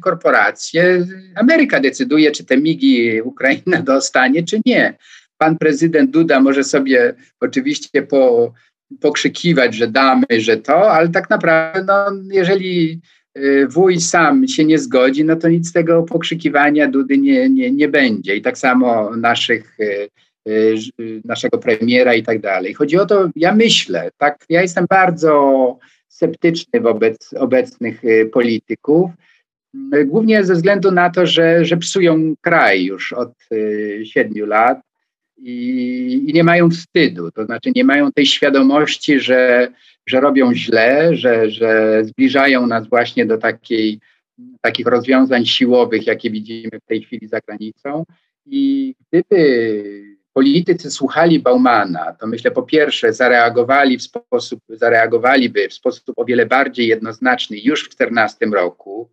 korporacje. 0.01 1.07
Ameryka 1.35 1.79
decyduje, 1.79 2.31
czy 2.31 2.45
te 2.45 2.57
migi 2.57 3.21
Ukraina 3.21 3.81
dostanie, 3.93 4.43
czy 4.43 4.61
nie. 4.65 4.97
Pan 5.37 5.57
prezydent 5.57 6.11
Duda 6.11 6.39
może 6.39 6.63
sobie 6.63 7.13
oczywiście 7.39 8.01
po, 8.01 8.53
pokrzykiwać, 9.01 9.75
że 9.75 9.87
damy, 9.87 10.25
że 10.37 10.57
to, 10.57 10.91
ale 10.91 11.09
tak 11.09 11.29
naprawdę, 11.29 11.83
no, 11.83 12.21
jeżeli 12.31 13.01
wuj 13.69 14.01
sam 14.01 14.47
się 14.47 14.65
nie 14.65 14.79
zgodzi, 14.79 15.25
no 15.25 15.35
to 15.35 15.49
nic 15.49 15.69
z 15.69 15.73
tego 15.73 16.03
pokrzykiwania 16.03 16.87
Dudy 16.87 17.17
nie, 17.17 17.49
nie, 17.49 17.71
nie 17.71 17.87
będzie. 17.87 18.35
I 18.35 18.41
tak 18.41 18.57
samo 18.57 19.15
naszych 19.15 19.77
Y, 20.47 20.77
y, 20.99 21.21
naszego 21.25 21.57
premiera 21.57 22.13
i 22.13 22.23
tak 22.23 22.39
dalej. 22.39 22.73
Chodzi 22.73 22.97
o 22.97 23.05
to, 23.05 23.29
ja 23.35 23.55
myślę, 23.55 24.09
tak, 24.17 24.45
ja 24.49 24.61
jestem 24.61 24.85
bardzo 24.89 25.77
sceptyczny 26.07 26.79
wobec 26.79 27.33
obecnych 27.33 28.05
y, 28.05 28.29
polityków, 28.33 29.11
głównie 30.05 30.43
ze 30.43 30.53
względu 30.53 30.91
na 30.91 31.09
to, 31.09 31.25
że, 31.25 31.65
że 31.65 31.77
psują 31.77 32.33
kraj 32.41 32.83
już 32.83 33.13
od 33.13 33.33
siedmiu 34.03 34.45
lat 34.45 34.81
i, 35.37 36.25
i 36.27 36.33
nie 36.33 36.43
mają 36.43 36.69
wstydu, 36.69 37.31
to 37.31 37.45
znaczy 37.45 37.71
nie 37.75 37.83
mają 37.83 38.11
tej 38.11 38.25
świadomości, 38.25 39.19
że, 39.19 39.67
że 40.07 40.19
robią 40.19 40.53
źle, 40.53 41.15
że, 41.15 41.49
że 41.49 42.01
zbliżają 42.05 42.67
nas 42.67 42.87
właśnie 42.87 43.25
do 43.25 43.37
takiej, 43.37 43.99
takich 44.61 44.87
rozwiązań 44.87 45.45
siłowych, 45.45 46.07
jakie 46.07 46.29
widzimy 46.31 46.79
w 46.83 46.85
tej 46.85 47.01
chwili 47.01 47.27
za 47.27 47.39
granicą. 47.39 48.05
I 48.45 48.95
gdyby 49.11 49.63
politycy 50.33 50.91
słuchali 50.91 51.39
Baumana, 51.39 52.13
to 52.19 52.27
myślę 52.27 52.51
po 52.51 52.63
pierwsze 52.63 53.13
zareagowali 53.13 53.97
w 53.97 54.03
sposób, 54.03 54.59
zareagowaliby 54.69 55.69
w 55.69 55.73
sposób 55.73 56.13
o 56.15 56.25
wiele 56.25 56.45
bardziej 56.45 56.87
jednoznaczny 56.87 57.57
już 57.57 57.83
w 57.83 57.95
2014 57.95 58.45
roku 58.45 59.09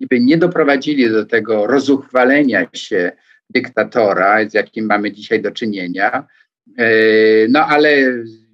i 0.00 0.06
by 0.06 0.20
nie 0.20 0.38
doprowadzili 0.38 1.10
do 1.10 1.26
tego 1.26 1.66
rozuchwalenia 1.66 2.66
się 2.72 3.12
dyktatora, 3.50 4.48
z 4.48 4.54
jakim 4.54 4.86
mamy 4.86 5.12
dzisiaj 5.12 5.42
do 5.42 5.50
czynienia. 5.50 6.26
E, 6.78 6.86
no 7.48 7.66
ale 7.66 7.88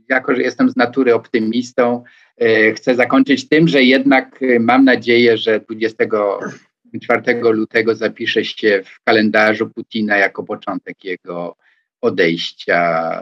jako, 0.08 0.34
że 0.34 0.42
jestem 0.42 0.70
z 0.70 0.76
natury 0.76 1.14
optymistą, 1.14 2.04
e, 2.38 2.72
chcę 2.72 2.94
zakończyć 2.94 3.48
tym, 3.48 3.68
że 3.68 3.82
jednak 3.82 4.40
mam 4.60 4.84
nadzieję, 4.84 5.36
że 5.36 5.60
24 5.60 7.52
lutego 7.52 7.94
zapisze 7.94 8.44
się 8.44 8.82
w 8.84 9.04
kalendarzu 9.04 9.70
Putina 9.70 10.16
jako 10.16 10.42
początek 10.42 11.04
jego 11.04 11.56
odejścia 12.00 12.80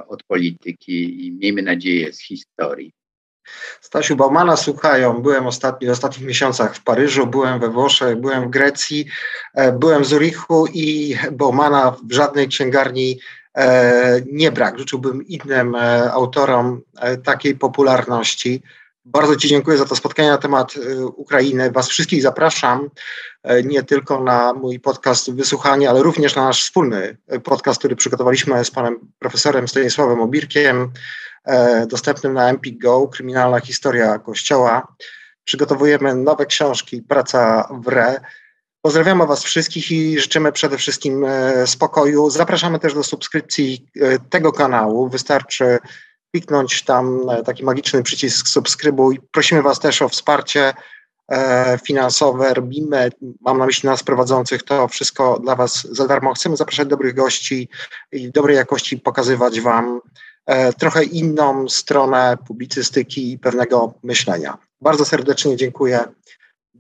od 0.09 0.23
polityki 0.23 1.27
i 1.27 1.33
miejmy 1.33 1.63
nadzieję 1.63 2.13
z 2.13 2.21
historii. 2.21 2.93
Stasiu 3.81 4.17
Baumana 4.17 4.57
słuchają. 4.57 5.23
Byłem 5.23 5.47
ostatni, 5.47 5.89
w 5.89 5.91
ostatnich 5.91 6.27
miesiącach 6.27 6.77
w 6.77 6.85
Paryżu, 6.85 7.27
byłem 7.27 7.61
we 7.61 7.69
Włoszech, 7.69 8.17
byłem 8.17 8.45
w 8.45 8.51
Grecji, 8.51 9.07
e, 9.55 9.73
byłem 9.73 10.03
w 10.03 10.07
Zurichu 10.07 10.67
i 10.75 11.17
Baumana 11.33 11.97
w 12.09 12.13
żadnej 12.13 12.49
księgarni 12.49 13.11
e, 13.13 13.40
nie 14.33 14.53
brak. 14.53 14.79
Życzyłbym 14.79 15.27
innym 15.27 15.75
e, 15.75 16.13
autorom 16.13 16.83
takiej 17.25 17.57
popularności. 17.57 18.63
Bardzo 19.05 19.37
Ci 19.37 19.49
dziękuję 19.49 19.79
za 19.79 19.85
to 19.85 19.97
spotkanie 19.97 20.29
na 20.29 20.39
temat 20.39 20.75
Ukrainy. 21.17 21.71
Was 21.71 21.89
wszystkich 21.89 22.23
zapraszam 22.23 22.91
e, 23.43 23.63
nie 23.63 23.83
tylko 23.83 24.25
na 24.25 24.53
mój 24.53 24.81
podcast 24.81 25.35
Wysłuchanie, 25.35 25.91
ale 25.91 26.03
również 26.03 26.37
na 26.37 26.45
nasz 26.45 26.63
wspólny 26.63 27.17
e, 27.29 27.41
podcast, 27.41 27.79
który 27.79 27.97
przygotowaliśmy 27.97 28.65
z 28.65 28.71
panem 28.71 29.13
profesorem 29.19 29.69
Stanisławem 29.69 30.21
Obirkiem, 30.21 30.93
e, 31.45 31.87
dostępnym 31.87 32.35
na 32.35 32.49
Empik 32.49 32.83
Go, 32.83 33.09
Kryminalna 33.09 33.61
Historia 33.61 34.19
Kościoła. 34.19 34.97
Przygotowujemy 35.45 36.15
nowe 36.15 36.47
książki, 36.47 37.03
praca 37.03 37.69
w 37.83 37.89
RE. 37.89 38.21
Pozdrawiamy 38.83 39.27
Was 39.27 39.45
wszystkich 39.45 39.91
i 39.91 40.21
życzymy 40.21 40.53
przede 40.53 40.79
wszystkim 40.79 41.27
spokoju. 41.67 42.31
Zapraszamy 42.31 42.79
też 42.79 42.95
do 42.95 43.05
subskrypcji 43.05 43.87
tego 44.31 44.53
kanału. 44.53 45.09
Wystarczy 45.09 45.79
kliknąć 46.33 46.83
tam 46.83 47.31
e, 47.31 47.43
taki 47.43 47.65
magiczny 47.65 48.03
przycisk 48.03 48.49
subskrybuj. 48.49 49.21
Prosimy 49.33 49.63
Was 49.63 49.81
też 49.81 50.03
o 50.03 50.09
wsparcie 50.09 50.75
e, 51.29 51.79
finansowe. 51.85 52.55
Robimy, 52.55 53.11
mam 53.41 53.59
na 53.59 53.67
myśli 53.67 53.89
nas 53.89 54.03
prowadzących, 54.03 54.63
to 54.63 54.89
wszystko 54.89 55.39
dla 55.39 55.57
Was 55.57 55.89
za 55.91 56.07
darmo. 56.07 56.35
Chcemy 56.35 56.57
zapraszać 56.57 56.89
dobrych 56.89 57.15
gości 57.15 57.69
i 58.13 58.31
dobrej 58.31 58.57
jakości 58.57 58.99
pokazywać 58.99 59.61
Wam 59.61 60.01
e, 60.47 60.73
trochę 60.73 61.05
inną 61.05 61.69
stronę 61.69 62.37
publicystyki 62.47 63.33
i 63.33 63.39
pewnego 63.39 63.95
myślenia. 64.03 64.59
Bardzo 64.81 65.05
serdecznie 65.05 65.57
dziękuję. 65.57 66.05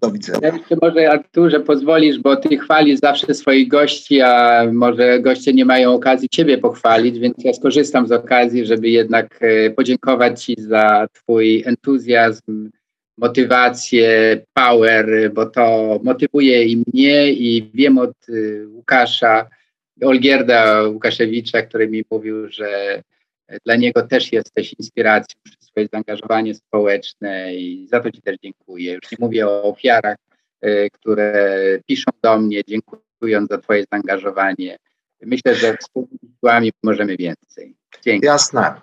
Do 0.03 0.11
widzenia. 0.11 0.53
Jeszcze 0.53 0.77
może 0.83 1.11
Arturze 1.11 1.61
pozwolisz, 1.61 2.19
bo 2.19 2.37
ty 2.37 2.59
chwalisz 2.59 3.01
zawsze 3.01 3.35
swoich 3.35 3.69
gości, 3.69 4.21
a 4.21 4.63
może 4.73 5.21
goście 5.21 5.53
nie 5.53 5.65
mają 5.65 5.95
okazji 5.95 6.29
ciebie 6.29 6.59
pochwalić, 6.59 7.19
więc 7.19 7.35
ja 7.39 7.53
skorzystam 7.53 8.07
z 8.07 8.13
okazji, 8.13 8.67
żeby 8.67 8.89
jednak 8.89 9.39
e, 9.41 9.71
podziękować 9.71 10.45
ci 10.45 10.55
za 10.59 11.09
twój 11.13 11.63
entuzjazm, 11.67 12.71
motywację, 13.19 14.41
power, 14.55 15.33
bo 15.35 15.47
to 15.47 15.99
motywuje 16.03 16.65
i 16.65 16.85
mnie 16.87 17.33
i 17.33 17.71
wiem 17.75 17.99
od 17.99 18.11
e, 18.29 18.67
Łukasza, 18.67 19.47
Olgierda 20.03 20.83
Łukaszewicza, 20.83 21.63
który 21.63 21.89
mi 21.89 22.05
mówił, 22.11 22.49
że 22.49 23.03
dla 23.65 23.77
niego 23.77 24.03
też 24.03 24.33
jesteś 24.33 24.75
inspiracją 24.79 25.41
przez 25.45 25.69
swoje 25.69 25.89
zaangażowanie 25.93 26.55
społeczne 26.55 27.55
i 27.55 27.89
za 27.89 28.01
to 28.01 28.11
Ci 28.11 28.23
też 28.23 28.37
dziękuję. 28.43 28.93
Już 28.93 29.11
nie 29.11 29.17
mówię 29.21 29.49
o 29.49 29.63
ofiarach, 29.63 30.17
y, 30.65 30.89
które 30.93 31.59
piszą 31.87 32.11
do 32.23 32.39
mnie, 32.39 32.63
dziękując 32.69 33.51
za 33.51 33.59
Twoje 33.59 33.85
zaangażowanie. 33.93 34.77
Myślę, 35.23 35.55
że 35.55 35.77
wspólnymi 35.77 36.19
siłami 36.41 36.73
możemy 36.83 37.17
więcej. 37.17 37.77
Dzięki. 38.03 38.27
Jasne. 38.27 38.75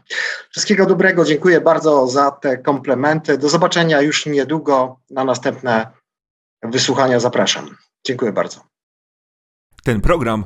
Wszystkiego 0.49 0.86
dobrego. 0.86 1.26
Dziękuję 1.26 1.61
bardzo 1.61 2.07
za 2.07 2.32
te 2.32 2.57
komplementy. 2.57 3.38
Do 3.38 3.49
zobaczenia 3.49 4.01
już 4.01 4.26
niedługo 4.26 4.99
na 5.09 5.24
następne 5.24 5.88
wysłuchania. 6.63 7.20
Zapraszam. 7.20 7.76
Dziękuję 8.07 8.32
bardzo. 8.32 8.61
Ten 9.84 10.01
program 10.01 10.45